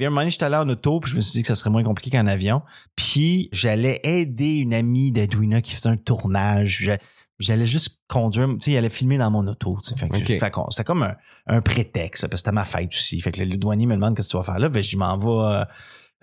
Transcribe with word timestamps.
Puis 0.00 0.06
un 0.06 0.08
moment 0.08 0.22
donné, 0.22 0.30
j'étais 0.30 0.46
allé 0.46 0.56
en 0.56 0.66
auto, 0.66 0.98
puis 0.98 1.10
je 1.10 1.16
me 1.16 1.20
suis 1.20 1.32
dit 1.32 1.42
que 1.42 1.48
ça 1.48 1.54
serait 1.54 1.68
moins 1.68 1.82
compliqué 1.82 2.16
qu'en 2.16 2.26
avion. 2.26 2.62
Puis 2.96 3.50
j'allais 3.52 4.00
aider 4.02 4.60
une 4.60 4.72
amie 4.72 5.12
d'Edwina 5.12 5.60
qui 5.60 5.74
faisait 5.74 5.90
un 5.90 5.98
tournage. 5.98 6.90
J'allais 7.38 7.66
juste 7.66 8.00
conduire, 8.08 8.48
tu 8.48 8.56
sais, 8.62 8.70
il 8.70 8.76
allait 8.78 8.88
filmer 8.88 9.18
dans 9.18 9.30
mon 9.30 9.46
auto. 9.46 9.76
tu 9.84 9.90
sais. 9.90 9.96
Fait 9.96 10.08
c'était 10.70 10.84
comme 10.84 11.02
un, 11.02 11.14
un 11.48 11.60
prétexte, 11.60 12.22
parce 12.22 12.30
que 12.30 12.36
c'était 12.38 12.52
ma 12.52 12.64
fête 12.64 12.88
aussi. 12.94 13.20
Fait 13.20 13.30
que 13.30 13.42
le 13.42 13.58
douanier 13.58 13.84
me 13.84 13.94
demande 13.94 14.16
qu'est-ce 14.16 14.28
que 14.28 14.30
tu 14.30 14.36
vas 14.38 14.42
faire 14.42 14.58
là? 14.58 14.70
Ben, 14.70 14.82
je 14.82 14.96
m'en 14.96 15.18
vais, 15.18 15.28
euh, 15.28 15.64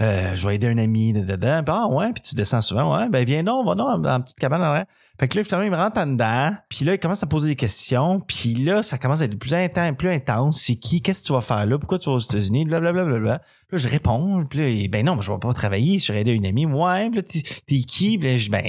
euh, 0.01 0.35
je 0.35 0.47
vais 0.47 0.55
aider 0.55 0.65
un 0.69 0.79
ami 0.79 1.13
de 1.13 1.21
dedans. 1.21 1.61
Puis, 1.63 1.75
ah 1.77 1.87
ouais, 1.87 2.11
puis 2.13 2.23
tu 2.23 2.33
descends 2.33 2.63
souvent. 2.63 2.97
Ouais, 2.97 3.09
ben 3.09 3.23
viens 3.25 3.43
non, 3.43 3.63
va 3.63 3.75
non, 3.75 3.99
dans 3.99 4.09
la 4.09 4.19
petite 4.21 4.39
cabane 4.39 4.61
en 4.61 4.65
arrière. 4.65 4.85
Fait 5.19 5.27
que 5.27 5.37
là, 5.37 5.43
finalement, 5.43 5.65
il 5.65 5.71
me 5.71 5.77
rentre 5.77 5.97
en 5.99 6.05
dedans. 6.05 6.51
Puis 6.69 6.85
là, 6.85 6.93
il 6.93 6.99
commence 6.99 7.23
à 7.23 7.27
poser 7.27 7.49
des 7.49 7.55
questions. 7.55 8.19
Puis 8.19 8.53
là, 8.53 8.83
ça 8.83 8.97
commence 8.97 9.21
à 9.21 9.25
être 9.25 9.37
plus 9.39 9.53
intense, 9.53 9.95
plus 9.97 10.09
intense. 10.09 10.61
C'est 10.61 10.75
qui? 10.75 11.01
Qu'est-ce 11.01 11.21
que 11.21 11.27
tu 11.27 11.33
vas 11.33 11.41
faire 11.41 11.65
là? 11.65 11.79
Pourquoi 11.79 11.97
tu 11.97 12.09
vas 12.09 12.17
aux 12.17 12.19
États-Unis? 12.19 12.65
Blablabla. 12.65 13.03
Bla, 13.19 13.31
là, 13.31 13.39
je 13.71 13.87
réponds. 13.87 14.45
Puis 14.49 14.59
là, 14.59 14.87
ben 14.89 15.05
non, 15.05 15.15
mais 15.15 15.23
je 15.23 15.31
vais 15.31 15.39
pas 15.39 15.53
travailler. 15.53 15.97
Je 15.97 16.13
vais 16.13 16.21
aider 16.21 16.31
une 16.31 16.45
amie. 16.45 16.65
Ouais. 16.65 17.09
Puis 17.09 17.19
là, 17.19 17.51
t'es 17.65 17.81
qui? 17.81 18.17
Là, 18.17 18.37
je, 18.37 18.51
ben, 18.51 18.63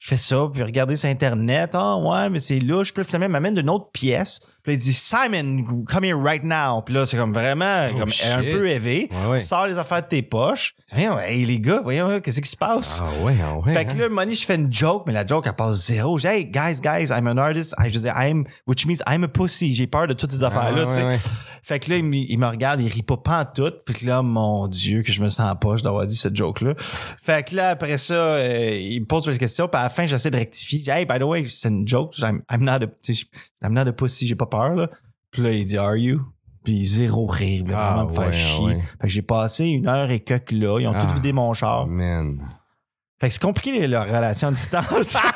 je 0.00 0.08
fais 0.08 0.16
ça. 0.16 0.48
Puis 0.52 0.62
regarder 0.62 0.96
sur 0.96 1.08
Internet. 1.08 1.70
Ah, 1.74 1.96
ouais, 1.96 2.30
mais 2.30 2.40
c'est 2.40 2.58
louche. 2.58 2.92
Puis 2.92 3.02
là, 3.02 3.04
finalement, 3.04 3.26
il 3.26 3.32
m'amène 3.32 3.54
d'une 3.54 3.70
autre 3.70 3.90
pièce. 3.92 4.40
Puis 4.62 4.72
là, 4.72 4.78
il 4.78 4.78
dit, 4.78 4.92
Simon, 4.92 5.64
come 5.86 6.04
here 6.04 6.16
right 6.16 6.44
now. 6.44 6.80
Puis 6.82 6.94
là, 6.94 7.04
c'est 7.04 7.16
comme 7.16 7.32
vraiment, 7.32 7.88
Oh, 7.94 7.98
comme 7.98 8.08
shit. 8.10 8.30
un 8.32 8.42
peu 8.42 8.68
élevé. 8.68 9.08
Ouais, 9.10 9.30
ouais. 9.32 9.40
Sors 9.40 9.66
les 9.66 9.76
affaires 9.78 10.02
de 10.02 10.06
tes 10.08 10.22
poches. 10.22 10.74
Voyons, 10.92 11.18
hey, 11.18 11.44
les 11.44 11.58
gars, 11.58 11.80
voyons, 11.82 12.20
qu'est-ce 12.20 12.40
qui 12.40 12.48
se 12.48 12.56
passe? 12.56 13.02
Ah 13.02 13.24
ouais, 13.24 13.34
ah 13.42 13.56
ouais. 13.58 13.72
Fait 13.74 13.84
que 13.84 13.92
hein. 13.92 13.96
là, 13.98 14.08
money, 14.08 14.34
je 14.36 14.44
fais 14.44 14.54
une 14.54 14.72
joke, 14.72 15.04
mais 15.06 15.12
la 15.12 15.26
joke, 15.26 15.46
elle 15.46 15.52
passe 15.54 15.86
zéro. 15.86 16.16
J'ai, 16.18 16.28
hey, 16.28 16.44
guys, 16.44 16.80
guys, 16.80 17.08
I'm 17.10 17.26
an 17.26 17.38
artist. 17.38 17.74
I, 17.78 17.90
je 17.90 17.98
dis, 17.98 18.06
I'm, 18.06 18.44
which 18.66 18.86
means 18.86 18.98
I'm 19.08 19.24
a 19.24 19.28
pussy. 19.28 19.74
J'ai 19.74 19.86
peur 19.88 20.06
de 20.06 20.12
toutes 20.14 20.30
ces 20.30 20.44
affaires-là, 20.44 20.82
Ah, 20.84 20.86
tu 20.86 20.94
sais. 20.94 21.02
ouais, 21.02 21.08
ouais. 21.08 21.18
Fait 21.64 21.78
que 21.78 21.90
là, 21.90 21.96
il, 21.96 22.04
me- 22.04 22.16
il 22.16 22.38
me 22.38 22.46
regarde, 22.46 22.80
il 22.80 22.88
rit 22.88 23.02
pas 23.02 23.16
pantoute. 23.16 23.84
Puis 23.84 23.94
que 23.96 24.06
là, 24.06 24.22
mon 24.22 24.68
Dieu, 24.68 25.02
que 25.02 25.10
je 25.12 25.22
me 25.22 25.28
sens 25.28 25.54
poche 25.60 25.82
d'avoir 25.82 26.06
dit 26.06 26.16
cette 26.16 26.36
joke-là. 26.36 26.74
Fait 26.78 27.46
que 27.48 27.56
là, 27.56 27.70
après 27.70 27.98
ça, 27.98 28.14
euh, 28.14 28.70
il 28.80 29.00
me 29.00 29.06
pose 29.06 29.24
des 29.26 29.38
questions. 29.38 29.66
Puis 29.66 29.78
à 29.78 29.84
la 29.84 29.88
fin, 29.88 30.06
j'essaie 30.06 30.30
de 30.30 30.36
rectifier. 30.36 30.82
Hey, 30.88 31.04
by 31.04 31.18
the 31.18 31.22
way, 31.24 31.44
c'est 31.48 31.68
une 31.68 31.86
joke. 31.86 32.14
I'm, 32.20 32.42
I'm 32.50 32.62
not 32.64 32.84
a, 32.84 32.88
not 33.70 33.86
a 33.88 33.92
pussy. 33.92 34.26
J'ai 34.26 34.34
pas 34.34 34.46
peur, 34.46 34.74
là. 34.74 34.88
Puis 35.30 35.42
là, 35.42 35.52
il 35.52 35.64
dit, 35.64 35.78
are 35.78 35.96
you? 35.96 36.20
Puis 36.64 36.84
zéro 36.84 37.26
rire, 37.26 37.64
là, 37.66 37.76
Ah, 37.78 37.94
vraiment 37.94 38.10
me 38.10 38.14
faire 38.14 38.26
ouais, 38.26 38.32
chier. 38.32 38.64
ouais. 38.64 38.80
Fait 39.00 39.06
que 39.06 39.08
j'ai 39.08 39.22
passé 39.22 39.64
une 39.66 39.88
heure 39.88 40.10
et 40.10 40.20
quelques 40.20 40.52
là. 40.52 40.78
Ils 40.80 40.86
ont 40.86 40.92
tout 40.92 41.06
Ah. 41.10 41.14
vidé 41.14 41.32
mon 41.32 41.52
char. 41.54 41.86
Man. 41.86 42.40
Fait 43.20 43.28
que 43.28 43.34
c'est 43.34 43.42
compliqué, 43.42 43.86
leur 43.86 44.04
relation 44.06 44.48
à 44.48 44.50
distance. 44.50 45.16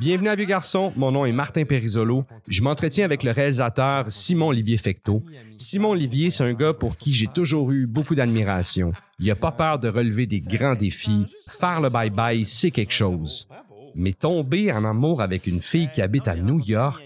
Bienvenue 0.00 0.28
à 0.28 0.34
Vieux 0.34 0.44
Garçon. 0.46 0.92
Mon 0.96 1.12
nom 1.12 1.24
est 1.24 1.32
Martin 1.32 1.64
Perisolo. 1.64 2.24
Je 2.48 2.62
m'entretiens 2.62 3.04
avec 3.04 3.22
le 3.22 3.30
réalisateur 3.30 4.06
Simon 4.10 4.48
Olivier 4.48 4.76
Fecteau. 4.76 5.22
Simon 5.58 5.90
Olivier, 5.90 6.30
c'est 6.30 6.44
un 6.44 6.52
gars 6.52 6.72
pour 6.72 6.96
qui 6.96 7.12
j'ai 7.12 7.26
toujours 7.26 7.70
eu 7.72 7.86
beaucoup 7.86 8.14
d'admiration. 8.14 8.92
Il 9.18 9.30
a 9.30 9.34
pas 9.36 9.52
peur 9.52 9.78
de 9.78 9.88
relever 9.88 10.26
des 10.26 10.40
grands 10.40 10.74
défis. 10.74 11.26
Faire 11.48 11.80
le 11.80 11.88
bye-bye, 11.88 12.44
c'est 12.44 12.70
quelque 12.70 12.92
chose. 12.92 13.48
Mais 13.94 14.12
tomber 14.12 14.72
en 14.72 14.84
amour 14.84 15.22
avec 15.22 15.46
une 15.46 15.60
fille 15.60 15.88
qui 15.92 16.02
habite 16.02 16.28
à 16.28 16.36
New 16.36 16.60
York, 16.60 17.04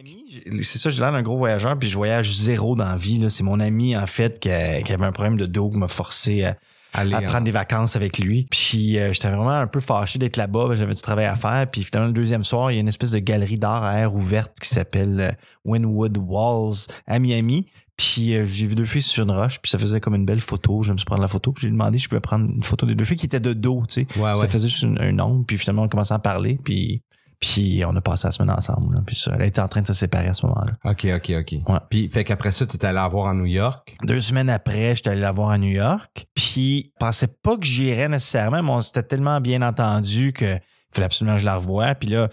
c'est 0.62 0.78
ça, 0.78 0.90
j'ai 0.90 1.00
l'air 1.00 1.12
d'un 1.12 1.22
gros 1.22 1.36
voyageur, 1.36 1.78
puis 1.78 1.88
je 1.88 1.96
voyage 1.96 2.34
zéro 2.34 2.74
dans 2.74 2.86
la 2.86 2.96
vie. 2.96 3.24
C'est 3.30 3.42
mon 3.42 3.60
ami, 3.60 3.96
en 3.96 4.06
fait, 4.06 4.38
qui, 4.38 4.50
avait 4.50 5.04
un 5.04 5.12
problème 5.12 5.36
de 5.36 5.46
dos, 5.46 5.70
qui 5.70 5.78
m'a 5.78 5.88
forcé 5.88 6.44
à, 6.44 6.56
hein. 6.94 7.22
prendre 7.22 7.44
des 7.44 7.50
vacances 7.50 7.96
avec 7.96 8.18
lui. 8.18 8.46
Puis 8.50 8.98
euh, 8.98 9.12
j'étais 9.12 9.28
vraiment 9.28 9.50
un 9.50 9.66
peu 9.66 9.80
fâché 9.80 10.18
d'être 10.18 10.36
là-bas. 10.36 10.70
J'avais 10.74 10.94
du 10.94 11.02
travail 11.02 11.26
à 11.26 11.36
faire. 11.36 11.66
Puis 11.70 11.82
finalement, 11.82 12.08
le 12.08 12.14
deuxième 12.14 12.44
soir, 12.44 12.70
il 12.70 12.74
y 12.74 12.78
a 12.78 12.80
une 12.80 12.88
espèce 12.88 13.10
de 13.10 13.18
galerie 13.18 13.58
d'art 13.58 13.84
à 13.84 13.98
air 13.98 14.14
ouverte 14.14 14.52
qui 14.60 14.68
s'appelle 14.68 15.20
euh, 15.20 15.30
Wynwood 15.64 16.16
Walls 16.18 16.86
à 17.06 17.18
Miami. 17.18 17.66
Puis 17.98 18.34
euh, 18.36 18.46
j'ai 18.46 18.66
vu 18.66 18.74
deux 18.76 18.84
filles 18.86 19.02
sur 19.02 19.24
une 19.24 19.30
roche, 19.32 19.60
puis 19.60 19.68
ça 19.70 19.78
faisait 19.78 20.00
comme 20.00 20.14
une 20.14 20.24
belle 20.24 20.40
photo. 20.40 20.82
Je 20.82 20.92
me 20.92 20.96
suis 20.98 21.04
pris 21.04 21.20
la 21.20 21.28
photo. 21.28 21.52
J'ai 21.58 21.68
demandé 21.68 21.98
si 21.98 22.04
je 22.04 22.08
pouvais 22.08 22.20
prendre 22.20 22.48
une 22.48 22.62
photo 22.62 22.86
des 22.86 22.94
deux 22.94 23.04
filles 23.04 23.16
qui 23.18 23.26
étaient 23.26 23.40
de 23.40 23.52
dos, 23.52 23.82
tu 23.88 24.06
sais. 24.06 24.06
Ouais, 24.18 24.34
Ça 24.36 24.42
ouais. 24.42 24.48
faisait 24.48 24.68
juste 24.68 24.82
une- 24.84 25.00
un 25.02 25.18
ongle, 25.18 25.44
puis 25.44 25.58
finalement, 25.58 25.82
on 25.82 25.88
commençait 25.88 26.14
à 26.14 26.18
parler, 26.20 26.58
puis, 26.64 27.02
puis 27.40 27.82
on 27.84 27.94
a 27.96 28.00
passé 28.00 28.28
la 28.28 28.32
semaine 28.32 28.50
ensemble. 28.50 28.94
là. 28.94 29.02
Puis 29.04 29.16
ça, 29.16 29.32
elle 29.38 29.46
était 29.46 29.60
en 29.60 29.66
train 29.68 29.82
de 29.82 29.86
se 29.88 29.94
séparer 29.94 30.28
à 30.28 30.34
ce 30.34 30.46
moment-là. 30.46 30.72
OK, 30.90 31.06
OK, 31.16 31.32
OK. 31.40 31.52
Ouais. 31.68 31.78
Puis, 31.90 32.08
fait 32.08 32.22
qu'après 32.24 32.52
ça, 32.52 32.66
t'étais 32.66 32.86
allé 32.86 32.94
la 32.94 33.08
voir 33.08 33.26
à 33.26 33.34
New 33.34 33.46
York? 33.46 33.92
Deux 34.04 34.20
semaines 34.20 34.48
après, 34.50 34.94
j'étais 34.94 35.10
allé 35.10 35.20
la 35.20 35.32
voir 35.32 35.50
à 35.50 35.58
New 35.58 35.70
York. 35.70 36.26
Puis, 36.34 36.92
je 36.94 36.98
pensais 37.04 37.26
pas 37.42 37.56
que 37.56 37.66
j'irais 37.66 38.08
nécessairement, 38.08 38.62
mais 38.62 38.70
on 38.70 38.80
s'était 38.80 39.02
tellement 39.02 39.40
bien 39.40 39.60
entendu 39.62 40.32
que 40.32 40.54
il 40.54 40.94
fallait 40.94 41.06
absolument 41.06 41.34
que 41.36 41.40
je 41.42 41.46
la 41.46 41.56
revoie. 41.56 41.94
Puis 41.96 42.08
là, 42.08 42.28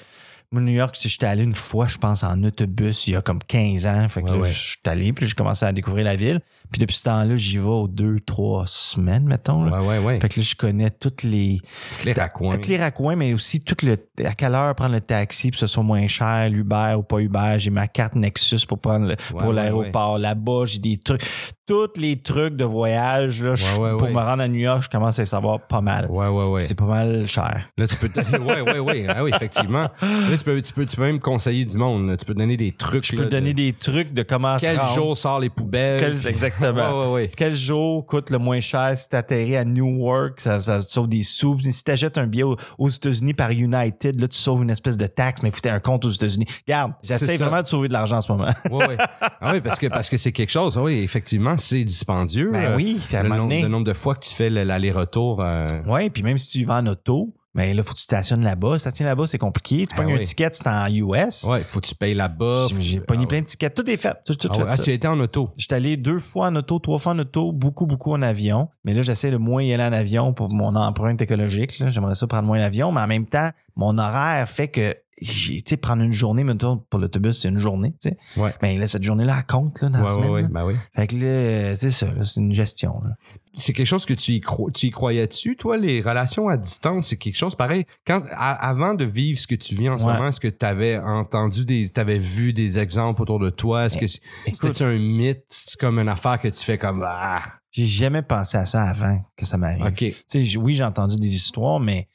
moi, 0.51 0.61
New 0.61 0.73
York, 0.73 0.95
j'étais 0.99 1.25
allé 1.25 1.43
une 1.43 1.53
fois, 1.53 1.87
je 1.87 1.97
pense, 1.97 2.23
en 2.23 2.41
autobus 2.43 3.07
il 3.07 3.13
y 3.13 3.15
a 3.15 3.21
comme 3.21 3.39
15 3.39 3.87
ans. 3.87 4.07
Fait 4.07 4.21
que 4.21 4.27
Ouais, 4.27 4.31
là, 4.33 4.39
ouais. 4.43 4.49
je 4.51 4.57
suis 4.57 4.77
allé, 4.85 5.11
puis 5.13 5.27
j'ai 5.27 5.33
commencé 5.33 5.65
à 5.65 5.71
découvrir 5.73 6.05
la 6.05 6.15
ville. 6.15 6.39
Puis 6.71 6.79
depuis 6.79 6.95
ce 6.95 7.03
temps-là, 7.03 7.35
j'y 7.35 7.57
vais 7.57 7.63
aux 7.65 7.87
deux, 7.87 8.19
trois 8.19 8.63
semaines, 8.65 9.25
mettons. 9.25 9.63
là. 9.65 9.79
Ouais, 9.81 9.87
ouais, 9.87 9.99
ouais. 9.99 10.19
Fait 10.19 10.29
que 10.29 10.39
là, 10.39 10.43
je 10.43 10.55
connais 10.55 10.89
toutes 10.89 11.23
les, 11.23 11.59
les 12.03 12.13
raccoins. 12.13 12.55
toutes 12.55 12.67
les 12.67 12.77
raccoins, 12.77 13.15
mais 13.15 13.33
aussi 13.33 13.61
tout 13.61 13.75
le, 13.85 13.97
à 14.25 14.33
quelle 14.33 14.55
heure 14.55 14.73
prendre 14.75 14.93
le 14.95 15.01
taxi 15.01 15.51
que 15.51 15.57
ce 15.57 15.67
soit 15.67 15.83
moins 15.83 16.07
cher, 16.07 16.49
l'Uber 16.49 16.95
ou 16.97 17.03
pas 17.03 17.19
Uber. 17.19 17.55
J'ai 17.57 17.69
ma 17.69 17.87
carte 17.87 18.15
Nexus 18.15 18.65
pour 18.67 18.79
prendre 18.79 19.07
le, 19.07 19.15
pour 19.15 19.53
l'aéroport. 19.53 20.17
Là-bas, 20.17 20.65
j'ai 20.65 20.79
des 20.79 20.97
trucs. 20.97 21.21
Tous 21.67 21.89
les 21.97 22.15
trucs 22.15 22.55
de 22.55 22.63
voyage, 22.63 23.41
là, 23.41 23.55
je- 23.55 23.65
Ouais, 23.75 23.89
ouais, 23.91 23.97
pour 23.97 24.03
ouais. 24.07 24.13
me 24.13 24.19
rendre 24.19 24.43
à 24.43 24.47
New 24.47 24.59
York, 24.59 24.83
je 24.83 24.89
commence 24.89 25.17
à 25.17 25.23
les 25.23 25.25
savoir 25.25 25.59
pas 25.61 25.81
mal. 25.81 26.05
Ouais, 26.11 26.27
ouais, 26.27 26.45
ouais. 26.45 26.61
C'est 26.61 26.75
pas 26.77 26.85
mal 26.85 27.27
cher. 27.27 27.61
Là, 27.75 27.87
tu 27.87 27.95
peux 27.95 28.07
te 28.07 28.19
donner. 28.21 28.37
Ouais, 28.45 28.61
ouais, 28.61 28.79
ouais. 28.79 29.07
Ah 29.09 29.23
oui, 29.23 29.31
effectivement. 29.33 29.89
Là, 30.01 30.37
tu 30.37 30.43
peux, 30.43 30.61
tu 30.61 30.73
peux, 30.73 30.85
tu 30.85 30.95
peux 30.95 31.01
même 31.01 31.19
conseiller 31.19 31.65
du 31.65 31.75
monde. 31.77 32.07
là. 32.07 32.17
Tu 32.17 32.25
peux 32.25 32.35
donner 32.35 32.55
des 32.55 32.71
trucs. 32.71 33.03
Je 33.07 33.15
peux 33.15 33.25
donner 33.25 33.55
des 33.55 33.73
trucs 33.73 34.13
de 34.13 34.21
comment 34.21 34.59
se 34.59 34.65
Quel 34.65 34.77
rendre. 34.79 34.93
jour 34.93 35.17
sort 35.17 35.39
les 35.39 35.49
poubelles? 35.49 35.99
Quel- 35.99 36.27
exactement. 36.27 37.01
Ouais, 37.01 37.07
ouais, 37.07 37.13
ouais. 37.13 37.31
Quel 37.35 37.55
jour 37.55 38.05
coûte 38.05 38.29
le 38.29 38.37
moins 38.37 38.59
cher 38.59 38.91
si 38.95 39.09
t'atterris 39.09 39.55
à 39.57 39.65
Newark, 39.65 40.39
ça, 40.41 40.59
ça 40.59 40.77
te 40.77 40.83
sauve 40.83 41.07
des 41.07 41.23
sous. 41.23 41.57
Si 41.63 41.83
t'achètes 41.83 42.19
un 42.19 42.27
billet 42.27 42.43
aux, 42.43 42.57
aux 42.77 42.89
États-Unis 42.89 43.33
par 43.33 43.49
United, 43.49 44.19
là, 44.21 44.27
tu 44.27 44.37
sauves 44.37 44.61
une 44.61 44.69
espèce 44.69 44.97
de 44.97 45.07
taxe, 45.07 45.41
mais 45.41 45.49
foutais 45.49 45.69
un 45.71 45.79
compte 45.79 46.05
aux 46.05 46.09
États-Unis. 46.11 46.45
Regarde, 46.67 46.91
j'essaie 47.01 47.37
vraiment 47.37 47.63
de 47.63 47.67
sauver 47.67 47.87
de 47.87 47.93
l'argent 47.93 48.17
en 48.17 48.21
ce 48.21 48.31
moment. 48.31 48.51
Ouais, 48.69 48.87
ouais. 48.87 48.97
Ah 49.41 49.51
oui, 49.53 49.61
parce 49.61 49.79
que, 49.79 49.87
parce 49.87 50.09
que 50.11 50.17
c'est 50.17 50.31
quelque 50.31 50.51
chose. 50.51 50.77
Oui, 50.77 50.99
effectivement, 51.03 51.54
c'est 51.57 51.83
dispendieux. 51.83 52.51
Ben 52.51 52.71
Euh, 52.71 52.75
oui, 52.75 52.99
c'est 53.01 53.17
à 53.17 53.21
un 53.21 53.23
le, 53.23 53.29
nombre, 53.29 53.53
le 53.61 53.67
nombre 53.67 53.85
de 53.85 53.93
fois 53.93 54.15
que 54.15 54.25
tu 54.25 54.33
fais 54.33 54.49
le- 54.49 54.63
l'aller-retour. 54.63 55.41
euh, 55.41 55.83
Ouais, 55.85 56.09
puis 56.09 56.23
même 56.23 56.37
si 56.37 56.59
tu 56.59 56.65
vas 56.65 56.75
en 56.75 56.87
auto, 56.87 57.33
mais 57.53 57.73
là, 57.73 57.83
faut 57.83 57.93
que 57.93 57.97
tu 57.97 58.03
stationnes 58.03 58.43
là-bas. 58.43 58.77
Stationner 58.79 59.09
là-bas, 59.11 59.27
c'est 59.27 59.37
compliqué. 59.37 59.85
Tu 59.87 59.93
Ah 59.93 60.01
pognes 60.01 60.11
un 60.13 60.17
oui. 60.17 60.25
ticket, 60.25 60.49
c'est 60.51 60.67
en 60.67 60.87
US. 60.87 61.45
Ouais, 61.49 61.61
faut 61.61 61.79
que 61.79 61.87
tu 61.87 61.95
payes 61.95 62.13
là-bas. 62.13 62.67
J'ai- 62.79 62.99
pogné 62.99 63.23
Ah 63.25 63.27
plein 63.29 63.41
de 63.41 63.45
tickets. 63.45 63.73
Tout 63.73 63.89
est 63.89 63.95
fait. 63.95 64.13
Tout, 64.25 64.35
tout 64.35 64.49
Ah 64.51 64.53
fait 64.55 64.61
ouais. 64.63 64.67
Ah, 64.71 64.75
ça. 64.75 64.83
tu 64.83 64.91
étais 64.91 65.07
en 65.07 65.17
auto. 65.21 65.49
J'étais 65.55 65.75
allé 65.75 65.95
deux 65.95 66.19
fois 66.19 66.47
en 66.47 66.55
auto, 66.57 66.79
trois 66.79 66.97
fois 66.99 67.13
en 67.13 67.19
auto, 67.19 67.53
beaucoup, 67.53 67.85
beaucoup 67.85 68.11
en 68.11 68.21
avion. 68.21 68.67
Mais 68.83 68.93
là, 68.93 69.01
j'essaie 69.03 69.31
de 69.31 69.37
moins 69.37 69.63
y 69.63 69.73
aller 69.73 69.83
en 69.83 69.93
avion 69.93 70.33
pour 70.33 70.49
mon 70.53 70.75
empreinte 70.75 71.21
écologique. 71.21 71.81
J'aimerais 71.87 72.15
ça 72.15 72.27
prendre 72.27 72.43
moins 72.45 72.57
l'avion, 72.57 72.91
mais 72.91 72.99
en 73.01 73.07
même 73.07 73.25
temps, 73.25 73.49
mon 73.77 73.97
horaire 73.97 74.49
fait 74.49 74.67
que, 74.67 74.93
tu 75.21 75.59
sais, 75.65 75.77
prendre 75.77 76.03
une 76.03 76.11
journée, 76.11 76.43
mettons, 76.43 76.77
pour 76.77 76.99
l'autobus, 76.99 77.39
c'est 77.39 77.47
une 77.49 77.57
journée, 77.57 77.93
tu 78.01 78.09
sais. 78.09 78.17
Ouais. 78.37 78.53
Ben 78.61 78.77
là, 78.79 78.85
cette 78.87 79.03
journée-là, 79.03 79.35
elle 79.39 79.45
compte, 79.45 79.81
là, 79.81 79.89
dans 79.89 79.99
la 79.99 80.03
Ouais, 80.05 80.11
semaine. 80.11 80.29
ouais. 80.29 80.41
là. 80.41 80.47
Ben 80.51 80.65
oui. 80.65 80.73
Fait 80.93 81.07
que 81.07 81.15
là, 81.15 81.25
euh, 81.25 81.75
c'est 81.77 81.89
ça, 81.89 82.07
c'est 82.25 82.41
une 82.41 82.53
gestion, 82.53 83.01
là. 83.03 83.11
C'est 83.57 83.71
quelque 83.71 83.87
chose 83.87 84.05
que 84.05 84.13
tu 84.13 84.33
y, 84.33 84.39
cro- 84.41 84.69
tu 84.73 84.87
y 84.87 84.91
croyais 84.91 85.25
dessus, 85.27 85.55
toi, 85.55 85.77
les 85.77 86.01
relations 86.01 86.49
à 86.49 86.57
distance, 86.57 87.07
c'est 87.07 87.15
quelque 87.15 87.37
chose 87.37 87.55
pareil? 87.55 87.85
Quand, 88.05 88.21
avant 88.35 88.93
de 88.95 89.05
vivre 89.05 89.39
ce 89.39 89.47
que 89.47 89.55
tu 89.55 89.75
vis 89.75 89.87
en 89.87 89.97
ce 89.97 90.03
moment, 90.03 90.27
est-ce 90.27 90.41
que 90.41 90.49
tu 90.49 90.65
avais 90.65 90.97
entendu 90.97 91.63
des, 91.63 91.87
t'avais 91.87 92.17
vu 92.19 92.51
des 92.51 92.77
exemples 92.77 93.21
autour 93.21 93.39
de 93.39 93.49
toi? 93.49 93.85
Est-ce 93.85 93.97
que 93.97 94.07
c'est- 94.07 94.19
Écoute, 94.45 94.73
c'était 94.73 94.83
un 94.83 94.97
mythe? 94.97 95.43
C'est 95.47 95.79
comme 95.79 95.99
une 95.99 96.09
affaire 96.09 96.41
que 96.41 96.49
tu 96.49 96.61
fais 96.65 96.77
comme, 96.77 97.01
ah, 97.07 97.41
j'ai 97.71 97.85
jamais 97.87 98.21
pensé 98.23 98.57
à 98.57 98.65
ça 98.65 98.83
avant 98.83 99.23
que 99.37 99.45
ça 99.45 99.55
m'arrive. 99.55 99.85
ok. 99.85 99.95
Tu 99.99 100.15
sais, 100.27 100.57
oui, 100.57 100.75
j'ai 100.75 100.83
entendu 100.83 101.17
des 101.17 101.33
histoires, 101.33 101.79
mais 101.79 102.09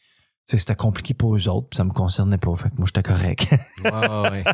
c'était 0.45 0.75
compliqué 0.75 1.15
pour 1.15 1.37
eux 1.37 1.49
autres, 1.49 1.69
puis 1.69 1.77
ça 1.77 1.85
me 1.85 1.93
concernait 1.93 2.39
pas. 2.39 2.55
Fait 2.57 2.71
que 2.71 2.77
moi, 2.77 2.87
j'étais 2.87 3.03
correct. 3.03 3.47
Ouais, 3.85 4.31
ouais. 4.31 4.45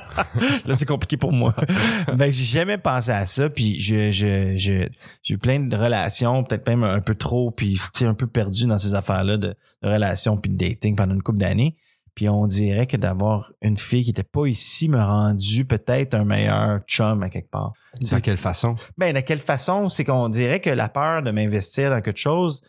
Là, 0.64 0.74
c'est 0.74 0.86
compliqué 0.86 1.16
pour 1.16 1.32
moi. 1.32 1.52
fait 2.18 2.26
que 2.28 2.32
j'ai 2.32 2.44
jamais 2.44 2.78
pensé 2.78 3.10
à 3.10 3.26
ça, 3.26 3.50
puis 3.50 3.80
je, 3.80 4.10
je, 4.10 4.56
je, 4.56 4.86
j'ai 5.22 5.34
eu 5.34 5.38
plein 5.38 5.58
de 5.58 5.76
relations, 5.76 6.44
peut-être 6.44 6.66
même 6.68 6.84
un 6.84 7.00
peu 7.00 7.14
trop, 7.14 7.50
puis 7.50 7.80
un 8.02 8.14
peu 8.14 8.26
perdu 8.26 8.66
dans 8.66 8.78
ces 8.78 8.94
affaires-là 8.94 9.36
de, 9.36 9.54
de 9.82 9.88
relations 9.88 10.36
puis 10.36 10.50
de 10.52 10.56
dating 10.56 10.94
pendant 10.94 11.14
une 11.14 11.22
couple 11.22 11.38
d'années. 11.38 11.76
Puis 12.16 12.30
on 12.30 12.46
dirait 12.46 12.86
que 12.86 12.96
d'avoir 12.96 13.52
une 13.60 13.76
fille 13.76 14.02
qui 14.02 14.10
était 14.10 14.22
pas 14.22 14.46
ici 14.46 14.88
m'a 14.88 15.06
rendu 15.06 15.66
peut-être 15.66 16.14
un 16.14 16.24
meilleur 16.24 16.80
chum 16.86 17.22
à 17.22 17.28
quelque 17.28 17.50
part. 17.50 17.74
De 18.00 18.18
quelle 18.20 18.38
façon? 18.38 18.74
Ben, 18.96 19.14
de 19.14 19.20
quelle 19.20 19.38
façon? 19.38 19.90
C'est 19.90 20.04
qu'on 20.04 20.30
dirait 20.30 20.60
que 20.60 20.70
la 20.70 20.88
peur 20.88 21.22
de 21.22 21.30
m'investir 21.30 21.90
dans 21.90 22.00
quelque 22.00 22.18
chose, 22.18 22.62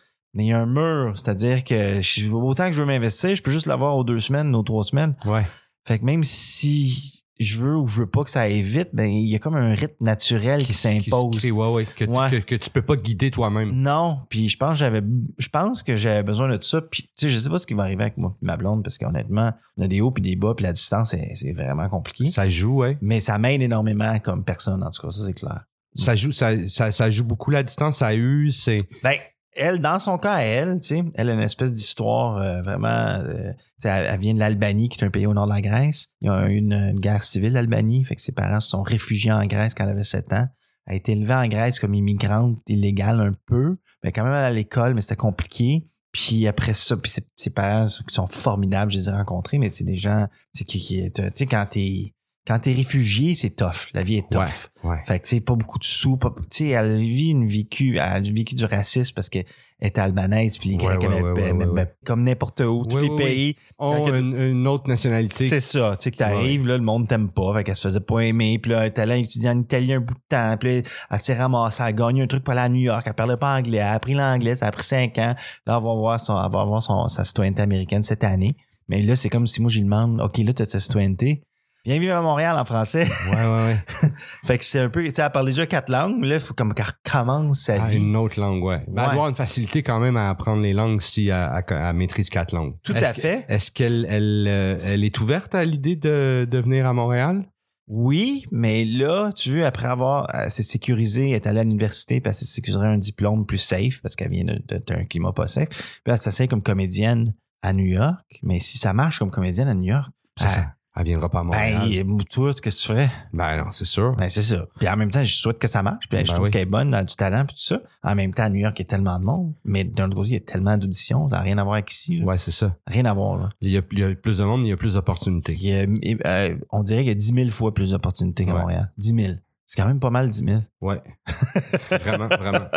il 0.46 0.50
y 0.50 0.54
a 0.54 0.60
un 0.60 0.66
mur. 0.66 1.14
C'est-à-dire 1.18 1.64
que 1.64 2.02
je- 2.02 2.30
autant 2.32 2.68
que 2.68 2.74
je 2.74 2.82
veux 2.82 2.88
m'investir, 2.88 3.36
je 3.36 3.42
peux 3.42 3.52
juste 3.52 3.66
l'avoir 3.66 3.96
aux 3.98 4.04
deux 4.04 4.20
semaines, 4.20 4.54
aux 4.56 4.64
trois 4.64 4.84
semaines. 4.84 5.16
Ouais. 5.26 5.46
Fait 5.88 6.00
que 6.00 6.06
même 6.06 6.24
si 6.24 7.24
je 7.40 7.60
veux 7.60 7.78
ou 7.78 7.86
je 7.86 8.00
veux 8.00 8.08
pas 8.10 8.24
que 8.24 8.32
ça 8.32 8.42
aille 8.42 8.64
vite, 8.64 8.90
ben, 8.94 9.06
il 9.08 9.28
y 9.30 9.36
a 9.36 9.40
comme 9.40 9.56
un 9.56 9.72
rythme 9.74 10.04
naturel 10.04 10.64
qui, 10.64 10.74
se 10.74 10.90
s'impose. 10.90 11.46
ouais, 11.52 11.68
ouais, 11.72 11.86
que, 11.96 12.04
tu- 12.06 12.10
Ouais. 12.10 12.32
que, 12.32 12.38
que 12.38 12.56
tu 12.56 12.70
peux 12.72 12.82
pas 12.82 12.96
guider 12.96 13.30
toi-même. 13.30 13.72
Non, 13.74 14.22
puis 14.28 14.50
je 14.50 14.58
pense 14.58 14.72
que 14.72 14.76
j'avais 14.78 15.02
je 15.38 15.48
pense 15.50 15.84
que 15.84 15.96
j'avais 15.96 16.24
besoin 16.24 16.50
de 16.56 16.62
ça 16.64 16.82
puis 16.82 17.04
tu 17.04 17.10
sais 17.16 17.30
je 17.30 17.38
sais 17.38 17.50
pas 17.50 17.60
ce 17.60 17.68
qui 17.68 17.76
va 17.76 17.84
arriver 17.84 18.02
avec 18.04 18.18
moi 18.18 18.32
et 18.42 18.46
ma 18.46 18.58
blonde 18.58 18.84
parce 18.84 18.98
qu'honnêtement, 18.98 19.54
on 19.78 19.84
a 19.84 19.88
des 19.88 20.02
hauts 20.02 20.10
puis 20.12 20.24
des 20.24 20.36
bas 20.36 20.54
puis 20.56 20.64
la 20.64 20.74
distance 20.74 21.14
c'est 21.36 21.54
vraiment 21.54 21.88
compliqué. 21.90 22.28
Ça 22.32 22.50
joue, 22.50 22.78
ouais. 22.78 22.98
Mais 23.02 23.20
ça 23.20 23.38
m'aide 23.38 23.62
énormément 23.62 24.18
comme 24.20 24.44
personne 24.44 24.82
en 24.84 24.90
tout 24.90 25.02
cas, 25.04 25.12
ça 25.12 25.24
c'est 25.24 25.34
clair. 25.34 25.62
Ça 25.94 26.16
joue, 26.16 26.32
ça, 26.32 26.52
ça, 26.68 26.92
ça 26.92 27.10
joue 27.12 27.24
beaucoup 27.24 27.50
la 27.52 27.64
distance. 27.64 27.98
Ça 27.98 28.08
a 28.08 28.14
eu, 28.16 28.52
c'est. 28.52 28.78
Ben, 29.04 29.16
elle, 29.58 29.80
dans 29.80 30.00
son 30.00 30.18
cas, 30.18 30.38
elle, 30.38 30.80
tu 30.80 30.88
sais, 30.88 31.04
elle 31.16 31.30
a 31.30 31.34
une 31.34 31.42
espèce 31.42 31.74
d'histoire 31.74 32.38
euh, 32.38 32.62
vraiment. 32.62 32.88
euh, 32.88 33.54
elle, 33.84 34.08
elle 34.10 34.20
vient 34.20 34.34
de 34.34 34.40
l'Albanie, 34.40 34.90
qui 34.90 35.00
est 35.00 35.06
un 35.06 35.10
pays 35.10 35.26
au 35.26 35.34
nord 35.34 35.48
de 35.48 35.54
la 35.54 35.62
Grèce. 35.62 36.08
Il 36.22 36.28
y 36.28 36.30
a 36.30 36.48
eu 36.48 36.56
une, 36.56 37.00
guerre 37.00 37.24
civile 37.24 37.54
l'Albanie, 37.54 38.04
fait 38.04 38.16
que 38.16 38.22
ses 38.22 38.32
parents 38.32 38.60
se 38.60 38.70
sont 38.70 38.84
réfugiés 38.84 39.32
en 39.32 39.46
Grèce 39.46 39.74
quand 39.74 39.84
elle 39.84 39.92
avait 39.92 40.04
7 40.04 40.34
ans. 40.34 40.48
Elle 40.86 40.94
a 40.94 40.96
été 40.96 41.12
élevée 41.12 41.34
en 41.34 41.48
Grèce 41.48 41.80
comme 41.80 41.94
immigrante 41.94 42.58
illégale 42.68 43.20
un 43.20 43.36
peu, 43.46 43.78
mais 44.04 44.12
quand 44.12 44.24
même 44.24 44.34
à 44.34 44.52
l'école, 44.52 44.94
mais 44.94 45.02
c'était 45.02 45.16
compliqué. 45.16 45.86
Puis 46.14 46.48
après 46.48 46.74
ça, 46.74 46.96
puis 46.98 47.12
ses, 47.36 47.50
parents 47.50 47.86
sont 47.88 48.28
formidables, 48.28 48.92
je 48.92 48.98
les 48.98 49.10
ai 49.10 49.12
rencontrés, 49.12 49.60
mais 49.60 49.70
c'est 49.70 49.84
des 49.84 49.96
gens, 49.96 50.28
qui, 50.56 50.66
qui 50.66 51.12
tu 51.12 51.22
sais, 51.34 51.46
quand 51.46 51.66
t'es 51.70 52.14
quand 52.48 52.60
t'es 52.60 52.72
réfugié, 52.72 53.36
c'est 53.36 53.50
tough. 53.58 53.90
La 53.94 54.04
vie 54.04 54.18
est 54.18 54.30
tough. 54.32 54.70
Ouais. 54.84 54.98
Fait 55.06 55.20
que 55.20 55.28
tu 55.28 55.42
pas 55.42 55.56
beaucoup 55.56 55.80
de 55.80 55.84
sous. 55.84 56.16
pas- 56.18 56.34
Tu 56.50 56.66
sais, 56.66 56.68
elle 56.70 56.98
vit 56.98 57.30
une 57.32 57.46
vécu, 57.46 57.96
elle 57.98 58.00
a 58.00 58.20
vécu 58.22 58.56
du 58.56 58.64
racisme 58.64 59.14
parce 59.16 59.28
qu'elle 59.28 59.44
était 59.82 60.00
albanaise, 60.00 60.58
puis 60.58 60.70
les 60.70 60.76
Ouais, 60.78 60.96
Grecs, 60.98 61.02
ouais, 61.02 61.22
ouais, 61.22 61.32
ouais, 61.34 61.52
ouais, 61.52 61.66
ouais. 61.66 61.94
comme 62.06 62.24
n'importe 62.24 62.62
où, 62.62 62.86
tous 62.86 62.96
Ouais, 62.96 63.02
les 63.02 63.10
ouais, 63.10 63.16
pays. 63.18 63.56
Ont 63.78 64.08
une, 64.14 64.34
une 64.36 64.66
autre 64.66 64.88
nationalité. 64.88 65.48
C'est 65.50 65.60
ça, 65.60 65.96
tu 66.00 66.06
sais, 66.06 66.12
que 66.12 66.18
t'arrives, 66.18 66.66
là, 66.66 66.78
le 66.78 66.84
monde 66.84 67.08
t'aime 67.08 67.30
pas, 67.32 67.54
fait 67.54 67.64
qu'elle 67.66 67.76
se 67.76 67.82
faisait 67.82 68.00
pas 68.00 68.20
aimer, 68.22 68.58
puis 68.60 68.72
là, 68.72 68.84
elle 68.84 68.88
était 68.88 69.48
en 69.50 69.60
Italie 69.60 69.94
un 69.94 70.00
bout 70.00 70.14
de 70.14 70.20
temps, 70.30 70.56
puis 70.58 70.82
là, 70.82 70.90
elle 71.12 71.20
s'est 71.20 71.36
ramassée, 71.36 71.84
elle 71.84 71.90
a 71.90 71.94
gagné 71.94 72.22
un 72.24 72.28
truc 72.28 72.44
pour 72.46 72.54
aller 72.54 72.62
à 72.62 72.70
New 72.70 72.80
York, 72.82 73.04
elle 73.06 73.14
parlait 73.14 73.36
pas 73.38 73.56
anglais, 73.58 73.78
elle 73.80 73.84
a 73.84 73.92
appris 73.94 74.14
l'anglais, 74.14 74.56
ça 74.56 74.68
a 74.68 74.72
pris 74.72 74.84
cinq 74.84 75.18
ans, 75.18 75.36
là, 75.66 75.78
elle 75.78 75.84
va 75.84 75.94
voir 75.94 76.20
son, 76.20 76.34
elle 76.42 76.52
va 76.52 76.62
avoir 76.62 76.82
son, 76.82 77.08
sa 77.10 77.26
citoyenneté 77.26 77.62
américaine 77.62 78.04
cette 78.04 78.24
année. 78.24 78.56
Mais 78.88 79.02
là, 79.02 79.16
c'est 79.18 79.30
comme 79.30 79.46
si 79.48 79.62
moi, 79.62 79.70
je 79.70 79.80
lui 79.80 79.84
demande, 79.84 80.22
OK, 80.22 80.38
là, 80.38 80.54
t'as 80.54 80.66
ta 80.66 80.80
citoyenneté. 80.80 81.44
Viens 81.88 82.00
vivre 82.00 82.16
à 82.16 82.22
Montréal 82.22 82.58
en 82.60 82.66
français. 82.66 83.08
Ouais, 83.32 83.36
ouais, 83.36 83.64
ouais. 83.66 84.10
fait 84.46 84.58
que 84.58 84.66
c'est 84.66 84.80
un 84.80 84.90
peu, 84.90 85.02
tu 85.06 85.12
sais, 85.14 85.22
elle 85.22 85.32
parle 85.32 85.46
déjà 85.46 85.66
quatre 85.66 85.90
langues, 85.90 86.18
mais 86.20 86.28
là, 86.28 86.36
il 86.36 86.42
faut 86.42 86.54
comme 86.54 86.74
qu'elle 86.74 86.86
recommence 87.06 87.62
sa 87.62 87.82
Ah, 87.82 87.88
vie. 87.88 87.98
une 88.00 88.16
autre 88.18 88.40
langue, 88.40 88.62
ouais. 88.64 88.80
Ben, 88.80 88.84
Elle 88.88 88.94
doit 88.94 89.04
avoir 89.12 89.28
une 89.30 89.36
facilité 89.36 89.82
quand 89.84 90.00
même 90.02 90.18
à 90.18 90.30
apprendre 90.30 90.62
les 90.62 90.74
langues 90.74 91.00
si 91.02 91.30
elle, 91.30 91.50
elle- 91.56 91.64
elle 91.78 91.96
maîtrise 91.96 92.30
quatre 92.30 92.54
langues. 92.54 92.76
Tout 92.84 92.92
à 92.94 93.14
que- 93.14 93.22
fait. 93.22 93.46
Est-ce 93.48 93.72
qu'elle 93.72 94.06
elle, 94.10 94.46
euh, 94.50 94.78
elle 94.86 95.06
est 95.06 95.18
ouverte 95.22 95.56
à 95.56 95.64
l'idée 95.64 95.96
de, 95.96 96.46
de 96.52 96.58
venir 96.60 96.86
à 96.86 96.92
Montréal? 96.94 97.46
Oui, 97.88 98.44
mais 98.52 98.84
là, 98.84 99.32
tu 99.34 99.52
veux, 99.52 99.66
après 99.66 99.88
avoir, 99.88 100.28
elle 100.34 100.52
s'est 100.52 100.64
sécurisée, 100.64 101.30
elle 101.30 101.36
est 101.36 101.48
allée 101.48 101.62
à 101.62 101.64
l'université, 101.64 102.20
puis 102.20 102.28
elle 102.30 102.36
s'est 102.36 102.44
sécurisée 102.44 102.86
un 102.86 102.98
diplôme 102.98 103.46
plus 103.46 103.60
safe, 103.60 104.02
parce 104.02 104.18
qu'elle 104.18 104.32
vient 104.32 104.44
d'un 104.44 105.06
climat 105.06 105.32
pas 105.32 105.48
safe. 105.48 105.70
Puis 105.70 106.12
elle 106.14 106.20
s'essaye 106.20 106.50
comme 106.50 106.62
comédienne 106.62 107.34
à 107.62 107.72
New 107.72 107.86
York. 107.86 108.20
Mais 108.44 108.60
si 108.60 108.78
ça 108.78 108.92
marche 108.92 109.20
comme 109.20 109.32
comédienne 109.32 109.70
à 109.70 109.74
New 109.74 109.86
York, 109.94 110.10
ça. 110.38 110.74
Elle 111.00 111.06
viendra 111.06 111.30
pas 111.30 111.40
à 111.42 111.44
Montréal. 111.44 111.88
ben, 112.06 112.18
toi, 112.30 112.52
qu'est-ce 112.54 112.62
que 112.62 112.70
tu 112.82 112.88
ferais? 112.88 113.10
Ben 113.34 113.64
non, 113.64 113.72
c'est 113.72 113.86
sûr. 113.86 114.16
Ben, 114.16 114.30
c'est 114.30 114.42
ça. 114.42 114.66
Puis 114.80 114.90
en 114.90 114.98
même 114.98 115.12
temps, 115.12 115.24
je 115.24 115.34
souhaite 115.34 115.60
que 115.60 115.68
ça 115.68 115.84
marche. 115.84 116.10
Puis 116.10 116.20
je 116.20 116.24
Ben 116.26 116.34
trouve 116.34 116.46
oui. 116.46 116.52
qu'elle 116.52 116.64
est 116.64 116.66
bonne, 116.66 116.88
elle 116.90 116.96
a 116.96 117.04
du 117.04 117.16
talent, 117.16 117.46
puis 117.46 117.56
tout 117.56 117.62
ça. 117.62 117.80
En 118.04 118.16
même 118.16 118.34
temps, 118.34 118.44
à 118.44 118.50
New 118.50 118.60
York, 118.62 118.74
il 118.80 118.82
y 118.82 118.86
a 118.86 118.90
tellement 118.90 119.20
de 119.20 119.24
monde. 119.24 119.54
Mais 119.64 119.84
d'un 119.84 120.06
autre 120.08 120.16
côté, 120.16 120.30
il 120.30 120.34
y 120.34 120.38
a 120.38 120.40
tellement 120.40 120.76
d'auditions. 120.78 121.28
Ça 121.30 121.36
n'a 121.38 121.42
rien 121.44 121.58
à 121.60 121.64
voir 121.64 121.76
avec 121.76 121.92
ici. 121.92 122.18
là. 122.20 122.26
Ouais, 122.26 122.38
c'est 122.38 122.52
ça. 122.52 122.76
Rien 122.88 123.06
à 123.06 123.14
voir, 123.14 123.38
là. 123.38 123.50
Il 123.62 123.70
y, 123.70 123.78
a, 123.78 123.82
il 123.92 124.00
y 124.00 124.04
a 124.04 124.16
plus 124.16 124.40
de 124.40 124.44
monde, 124.44 124.62
mais 124.62 124.68
il 124.68 124.72
y 124.72 124.74
a 124.74 124.78
plus 124.78 124.96
d'opportunités. 124.96 125.54
Il 125.54 125.62
y 125.62 125.74
a, 125.74 125.86
euh, 126.28 126.56
on 126.72 126.82
dirait 126.84 127.00
qu'il 127.02 127.10
y 127.10 127.12
a 127.12 127.16
10 127.16 127.34
000 127.36 127.50
fois 127.52 127.74
plus 127.74 127.92
d'opportunités 127.92 128.46
qu'à 128.46 128.54
Ouais. 128.54 128.60
Montréal. 128.62 128.92
10 128.98 129.14
000. 129.14 129.34
C'est 129.68 129.82
quand 129.82 129.88
même 129.88 130.00
pas 130.00 130.10
mal, 130.10 130.30
10 130.30 130.44
000. 130.46 130.62
Ouais. 130.82 131.02
vraiment, 131.92 132.28
vraiment. 132.28 132.68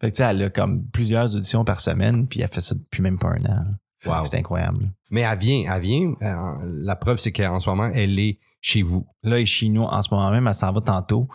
fait 0.00 0.10
que, 0.10 0.16
tu 0.16 0.22
sais, 0.22 0.30
elle 0.30 0.42
a 0.42 0.50
comme 0.50 0.84
plusieurs 0.86 1.34
auditions 1.34 1.64
par 1.64 1.80
semaine, 1.80 2.26
puis 2.28 2.42
elle 2.42 2.48
fait 2.48 2.60
ça 2.60 2.74
depuis 2.74 3.02
même 3.02 3.18
pas 3.18 3.28
un 3.28 3.44
an. 3.46 3.64
là. 3.64 3.64
Wow. 4.04 4.24
C'est 4.24 4.38
incroyable. 4.38 4.92
Mais 5.10 5.22
elle 5.22 5.38
vient, 5.38 5.72
elle 5.74 5.82
vient. 5.82 6.12
euh, 6.22 6.54
la 6.64 6.96
preuve, 6.96 7.18
c'est 7.18 7.32
qu'en 7.32 7.58
ce 7.60 7.68
moment, 7.68 7.90
elle 7.94 8.18
est 8.18 8.38
chez 8.60 8.82
vous. 8.82 9.06
Là, 9.22 9.36
elle 9.36 9.42
est 9.42 9.46
chez 9.46 9.68
nous 9.68 9.82
en 9.82 10.02
ce 10.02 10.12
moment 10.14 10.30
même, 10.30 10.46
elle 10.46 10.54
s'en 10.54 10.72
va 10.72 10.80
tantôt. 10.80 11.26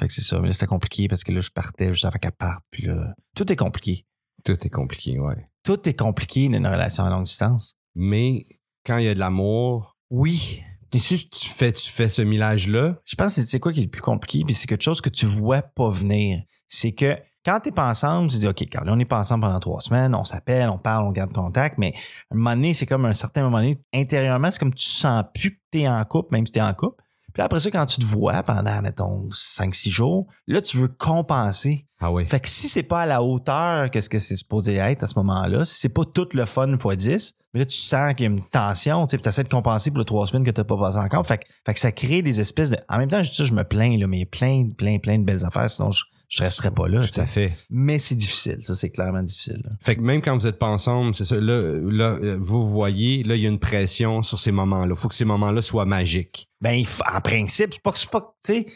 Fait 0.00 0.06
que 0.08 0.12
c'est 0.12 0.22
ça. 0.22 0.40
Mais 0.40 0.48
là, 0.48 0.54
c'était 0.54 0.66
compliqué 0.66 1.06
parce 1.08 1.22
que 1.22 1.32
là, 1.32 1.40
je 1.40 1.50
partais 1.50 1.92
juste 1.92 2.04
avant 2.04 2.18
qu'elle 2.18 2.32
parte. 2.32 2.64
Puis 2.70 2.84
là, 2.86 3.14
tout 3.36 3.50
est 3.52 3.56
compliqué. 3.56 4.06
Tout 4.44 4.52
est 4.66 4.70
compliqué, 4.70 5.18
ouais. 5.20 5.44
Tout 5.62 5.88
est 5.88 5.94
compliqué 5.96 6.48
dans 6.48 6.56
une 6.58 6.66
relation 6.66 7.04
à 7.04 7.10
longue 7.10 7.24
distance. 7.24 7.76
Mais 7.94 8.44
quand 8.84 8.96
il 8.98 9.04
y 9.04 9.08
a 9.08 9.14
de 9.14 9.18
l'amour, 9.20 9.96
Oui. 10.10 10.62
tu, 10.90 10.98
tu 11.28 11.48
fais, 11.50 11.72
tu 11.72 11.88
fais 11.90 12.08
ce 12.08 12.22
millage-là. 12.22 12.96
Je 13.04 13.14
pense 13.14 13.36
que 13.36 13.42
c'est 13.42 13.60
quoi 13.60 13.72
qui 13.72 13.80
est 13.80 13.84
le 13.84 13.90
plus 13.90 14.02
compliqué, 14.02 14.42
puis 14.44 14.54
c'est 14.54 14.66
quelque 14.66 14.82
chose 14.82 15.00
que 15.00 15.10
tu 15.10 15.26
vois 15.26 15.62
pas 15.62 15.88
venir. 15.90 16.42
C'est 16.68 16.92
que 16.92 17.16
quand 17.44 17.60
t'es 17.60 17.72
pas 17.72 17.88
ensemble, 17.88 18.30
tu 18.30 18.38
dis 18.38 18.46
OK, 18.46 18.62
quand 18.72 18.82
on 18.86 18.96
n'est 18.96 19.04
pas 19.04 19.18
ensemble 19.18 19.42
pendant 19.42 19.60
trois 19.60 19.80
semaines, 19.80 20.14
on 20.14 20.24
s'appelle, 20.24 20.68
on 20.68 20.78
parle, 20.78 21.04
on 21.04 21.12
garde 21.12 21.32
contact, 21.32 21.78
mais 21.78 21.92
à 22.30 22.34
un 22.34 22.36
moment 22.36 22.54
donné, 22.54 22.74
c'est 22.74 22.86
comme 22.86 23.04
un 23.04 23.14
certain 23.14 23.42
moment 23.42 23.58
donné, 23.58 23.78
intérieurement, 23.92 24.50
c'est 24.50 24.58
comme 24.58 24.74
tu 24.74 24.88
sens 24.88 25.24
plus 25.34 25.52
que 25.52 25.60
t'es 25.70 25.88
en 25.88 26.04
couple, 26.04 26.28
même 26.32 26.46
si 26.46 26.52
t'es 26.52 26.60
en 26.60 26.72
couple. 26.74 27.02
Puis 27.32 27.42
après 27.42 27.60
ça, 27.60 27.70
quand 27.70 27.86
tu 27.86 27.98
te 27.98 28.04
vois 28.04 28.42
pendant, 28.42 28.82
mettons, 28.82 29.28
5-6 29.30 29.90
jours, 29.90 30.26
là, 30.46 30.60
tu 30.60 30.76
veux 30.76 30.88
compenser. 30.88 31.86
Ah 31.98 32.12
oui. 32.12 32.26
Fait 32.26 32.40
que 32.40 32.48
si 32.48 32.68
c'est 32.68 32.82
pas 32.82 33.02
à 33.02 33.06
la 33.06 33.22
hauteur 33.22 33.90
que 33.90 34.00
ce 34.00 34.08
que 34.08 34.18
c'est 34.18 34.36
supposé 34.36 34.74
être 34.76 35.02
à 35.04 35.06
ce 35.06 35.18
moment-là, 35.18 35.64
si 35.64 35.80
c'est 35.80 35.88
pas 35.88 36.04
tout 36.04 36.28
le 36.34 36.44
fun 36.44 36.76
fois 36.76 36.94
10, 36.94 37.34
mais 37.54 37.60
là, 37.60 37.66
tu 37.66 37.76
sens 37.76 38.14
qu'il 38.14 38.26
y 38.26 38.28
a 38.28 38.32
une 38.32 38.44
tension, 38.44 39.06
tu 39.06 39.12
sais, 39.12 39.16
puis 39.16 39.24
t'essaies 39.24 39.44
de 39.44 39.48
compenser 39.48 39.90
pour 39.90 40.00
les 40.00 40.04
trois 40.04 40.26
semaines 40.26 40.44
que 40.44 40.50
t'as 40.50 40.64
pas 40.64 40.76
passé 40.76 40.98
encore. 40.98 41.26
Fait 41.26 41.38
que, 41.38 41.44
fait 41.64 41.74
que 41.74 41.80
ça 41.80 41.92
crée 41.92 42.22
des 42.22 42.40
espèces 42.40 42.70
de. 42.70 42.76
En 42.88 42.98
même 42.98 43.08
temps, 43.08 43.22
je 43.22 43.30
dis 43.30 43.36
ça, 43.36 43.44
je 43.44 43.54
me 43.54 43.64
plains, 43.64 43.96
là, 43.96 44.06
mais 44.06 44.18
il 44.18 44.20
y 44.20 44.24
a 44.24 44.26
plein, 44.26 44.68
plein, 44.76 44.98
plein 44.98 45.18
de 45.18 45.24
belles 45.24 45.44
affaires, 45.44 45.70
sinon 45.70 45.90
je, 45.90 46.02
je 46.32 46.42
resterais 46.42 46.70
pas 46.70 46.88
là. 46.88 47.06
Tout 47.06 47.20
à 47.20 47.26
fait. 47.26 47.52
Mais 47.68 47.98
c'est 47.98 48.14
difficile, 48.14 48.58
ça, 48.62 48.74
c'est 48.74 48.88
clairement 48.90 49.22
difficile. 49.22 49.60
là. 49.64 49.70
Fait 49.80 49.96
que 49.96 50.00
même 50.00 50.22
quand 50.22 50.36
vous 50.36 50.46
êtes 50.46 50.58
pas 50.58 50.68
ensemble, 50.68 51.14
c'est 51.14 51.26
ça, 51.26 51.36
là, 51.36 51.60
là, 51.90 52.04
euh, 52.22 52.38
vous 52.40 52.66
voyez, 52.68 53.22
là, 53.22 53.34
il 53.36 53.42
y 53.42 53.46
a 53.46 53.50
une 53.50 53.58
pression 53.58 54.22
sur 54.22 54.38
ces 54.38 54.50
moments-là. 54.52 54.94
Faut 54.94 55.08
que 55.08 55.14
ces 55.14 55.26
moments-là 55.26 55.60
soient 55.60 55.84
magiques. 55.84 56.48
Ben, 56.60 56.82
en 57.14 57.20
principe, 57.20 57.74
c'est 57.74 57.82
pas 57.82 57.92
que 57.92 57.98
c'est 57.98 58.10
pas, 58.10 58.34
tu 58.44 58.54
sais, 58.54 58.66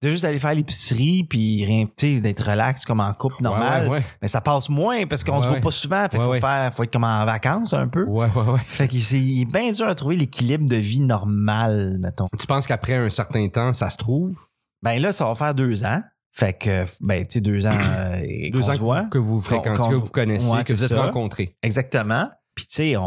de 0.00 0.10
juste 0.10 0.24
aller 0.24 0.38
faire 0.40 0.54
l'épicerie 0.54 1.24
puis 1.24 1.64
rien, 1.64 1.86
tu 1.86 2.16
sais, 2.16 2.20
d'être 2.20 2.48
relax 2.48 2.84
comme 2.84 3.00
en 3.00 3.12
couple 3.14 3.42
normal. 3.42 3.84
Ouais, 3.88 3.98
ouais, 3.98 4.04
Mais 4.20 4.28
ça 4.28 4.40
passe 4.40 4.68
moins 4.68 5.06
parce 5.06 5.22
qu'on 5.24 5.40
se 5.42 5.48
voit 5.48 5.60
pas 5.60 5.70
souvent. 5.70 6.02
Fait 6.10 6.18
qu'il 6.18 6.22
faut 6.22 6.32
faire, 6.34 6.72
faut 6.74 6.82
être 6.84 6.92
comme 6.92 7.04
en 7.04 7.24
vacances 7.24 7.72
un 7.72 7.86
peu. 7.88 8.04
ouais. 8.04 8.28
Ouais, 8.34 8.42
ouais. 8.42 8.60
Fait 8.66 8.86
que 8.88 8.98
c'est 8.98 9.18
il 9.20 9.42
est 9.42 9.52
bien 9.52 9.70
dur 9.72 9.86
à 9.88 9.94
trouver 9.94 10.16
l'équilibre 10.16 10.68
de 10.68 10.76
vie 10.76 11.00
normal, 11.00 11.96
mettons. 12.00 12.26
Tu 12.38 12.46
penses 12.46 12.66
qu'après 12.66 12.94
un 12.94 13.10
certain 13.10 13.48
temps, 13.48 13.72
ça 13.72 13.90
se 13.90 13.96
trouve? 13.96 14.34
Ben 14.82 15.00
là, 15.00 15.12
ça 15.12 15.26
va 15.26 15.34
faire 15.36 15.54
deux 15.54 15.84
ans. 15.84 16.00
Fait 16.34 16.54
que, 16.54 16.84
ben, 17.02 17.20
tu 17.26 17.34
sais, 17.34 17.40
deux 17.42 17.66
ans, 17.66 17.76
euh, 17.78 18.20
Deux 18.50 18.60
qu'on 18.62 18.70
ans 18.70 18.72
que 18.72 18.78
vous, 18.78 19.08
que 19.10 19.18
vous 19.18 19.40
fréquentez, 19.40 19.90
que 19.90 19.94
vous 19.96 20.08
connaissez, 20.10 20.50
Ouais, 20.50 20.64
que 20.64 20.72
vous 20.72 20.82
êtes 20.82 20.88
ça. 20.88 21.02
rencontrés. 21.04 21.54
Exactement. 21.62 22.30
Puis 22.54 22.66
tu 22.66 22.74
sais, 22.74 22.96
on, 22.98 23.02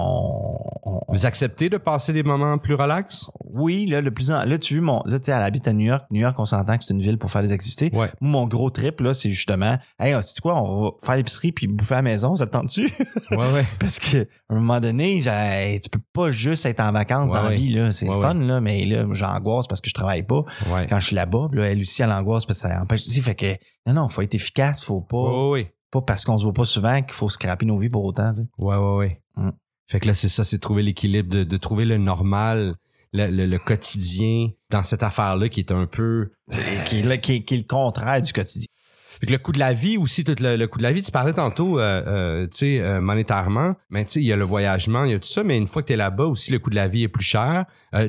on- 0.83 1.01
Vous 1.09 1.25
acceptez 1.25 1.69
de 1.69 1.77
passer 1.77 2.13
des 2.13 2.23
moments 2.23 2.57
plus 2.57 2.73
relax? 2.75 3.29
oui, 3.53 3.85
là, 3.85 4.01
le 4.01 4.11
plus 4.11 4.31
en, 4.31 4.43
là, 4.43 4.57
tu 4.57 4.79
vois, 4.79 4.85
mon, 4.85 5.01
là, 5.05 5.17
tu 5.19 5.25
sais, 5.25 5.31
elle 5.31 5.43
habite 5.43 5.67
à 5.67 5.73
New 5.73 5.85
York. 5.85 6.03
New 6.11 6.19
York, 6.21 6.35
on 6.39 6.45
s'entend 6.45 6.77
que 6.77 6.83
c'est 6.83 6.93
une 6.93 6.99
ville 6.99 7.17
pour 7.17 7.31
faire 7.31 7.41
des 7.43 7.53
activités. 7.53 7.89
Ouais. 7.95 8.09
Moi, 8.21 8.31
mon 8.41 8.47
gros 8.47 8.69
trip, 8.69 8.99
là, 9.01 9.13
c'est 9.13 9.29
justement, 9.29 9.77
hey, 9.99 10.15
c'est 10.23 10.39
quoi, 10.41 10.61
on 10.61 10.81
va 10.85 10.89
faire 11.01 11.15
l'épicerie 11.15 11.51
puis 11.51 11.67
bouffer 11.67 11.93
à 11.93 11.97
la 11.97 12.01
maison, 12.01 12.35
ça 12.35 12.47
te 12.47 12.51
tente-tu? 12.51 12.91
Ouais, 13.31 13.37
ouais. 13.53 13.65
Parce 13.79 13.99
que, 13.99 14.17
à 14.49 14.53
un 14.53 14.55
moment 14.55 14.79
donné, 14.81 15.21
j'ai- 15.21 15.79
tu 15.81 15.89
peux 15.89 16.01
pas 16.11 16.31
juste 16.31 16.65
être 16.65 16.79
en 16.81 16.91
vacances 16.91 17.29
Ouais, 17.29 17.35
dans 17.37 17.43
la 17.43 17.55
vie, 17.55 17.69
là. 17.71 17.91
C'est 17.91 18.09
Ouais, 18.09 18.19
fun, 18.21 18.33
là, 18.33 18.59
mais 18.61 18.83
là, 18.85 19.05
j'angoisse 19.11 19.67
parce 19.67 19.79
que 19.81 19.89
je 19.89 19.93
travaille 19.93 20.23
pas. 20.23 20.43
Ouais. 20.71 20.85
quand 20.89 20.99
je 20.99 21.07
suis 21.07 21.15
là-bas. 21.15 21.47
Là, 21.53 21.65
elle 21.71 21.79
aussi, 21.81 22.01
elle 22.01 22.11
angoisse 22.11 22.45
parce 22.45 22.61
que 22.61 22.67
ça 22.67 22.81
empêche. 22.81 23.03
Tu 23.03 23.11
sais, 23.11 23.21
fait 23.21 23.35
que, 23.35 23.55
non, 23.85 23.93
non, 23.93 24.09
faut 24.09 24.21
être 24.21 24.33
efficace. 24.35 24.83
Faut 24.83 25.01
pas, 25.01 25.17
Ouais, 25.17 25.49
ouais, 25.51 25.73
pas 26.01 26.01
parce 26.05 26.25
qu'on 26.25 26.37
se 26.37 26.43
voit 26.43 26.53
pas 26.53 26.65
souvent 26.65 27.01
qu'il 27.01 27.13
faut 27.13 27.29
scraper 27.29 27.65
nos 27.65 27.77
vies 27.77 27.89
pour 27.89 28.03
autant, 28.05 28.31
tu 28.33 28.41
sais. 28.41 28.47
ouais, 28.57 28.75
ouais, 28.77 28.95
ouais. 28.95 29.21
Mm. 29.37 29.49
Fait 29.87 29.99
que 29.99 30.07
là, 30.07 30.13
c'est 30.13 30.29
ça, 30.29 30.43
c'est 30.43 30.57
de 30.57 30.61
trouver 30.61 30.81
l'équilibre, 30.83 31.29
de, 31.29 31.43
de 31.43 31.57
trouver 31.57 31.85
le 31.85 31.97
normal, 31.97 32.75
le, 33.13 33.27
le- 33.29 33.45
le 33.45 33.57
quotidien 33.59 34.49
dans 34.71 34.83
cette 34.83 35.03
affaire-là 35.03 35.47
qui 35.49 35.59
est 35.59 35.71
un 35.71 35.85
peu... 35.85 36.31
Qui 36.85 36.99
est, 36.99 37.03
là- 37.03 37.17
qui, 37.17 37.33
est, 37.35 37.43
qui 37.43 37.53
est 37.53 37.57
le 37.57 37.63
contraire 37.63 38.21
du 38.21 38.33
quotidien. 38.33 38.65
Fait 39.19 39.27
que 39.27 39.31
le 39.31 39.37
coût 39.37 39.53
de 39.53 39.59
la 39.59 39.71
vie 39.73 39.95
aussi, 39.95 40.25
tout 40.25 40.35
le, 40.41 40.57
le 40.57 40.67
coût 40.67 40.77
de 40.77 40.83
la 40.83 40.91
vie, 40.91 41.01
tu 41.01 41.09
parlais 41.09 41.31
tantôt, 41.31 41.79
euh, 41.79 42.01
euh, 42.05 42.47
tu 42.47 42.57
sais, 42.57 42.79
euh, 42.81 42.99
monétairement, 42.99 43.73
mais 43.89 44.03
tu 44.03 44.11
sais, 44.11 44.19
il 44.21 44.25
y 44.25 44.33
a 44.33 44.35
le 44.35 44.43
voyagement, 44.43 45.05
il 45.05 45.11
y 45.11 45.13
a 45.13 45.19
tout 45.19 45.27
ça, 45.27 45.41
mais 45.41 45.55
une 45.55 45.67
fois 45.67 45.81
que 45.83 45.87
t'es 45.87 45.95
là-bas 45.95 46.25
aussi, 46.25 46.51
le 46.51 46.59
coût 46.59 46.69
de 46.69 46.75
la 46.75 46.89
vie 46.89 47.03
est 47.03 47.07
plus 47.07 47.23
cher. 47.23 47.63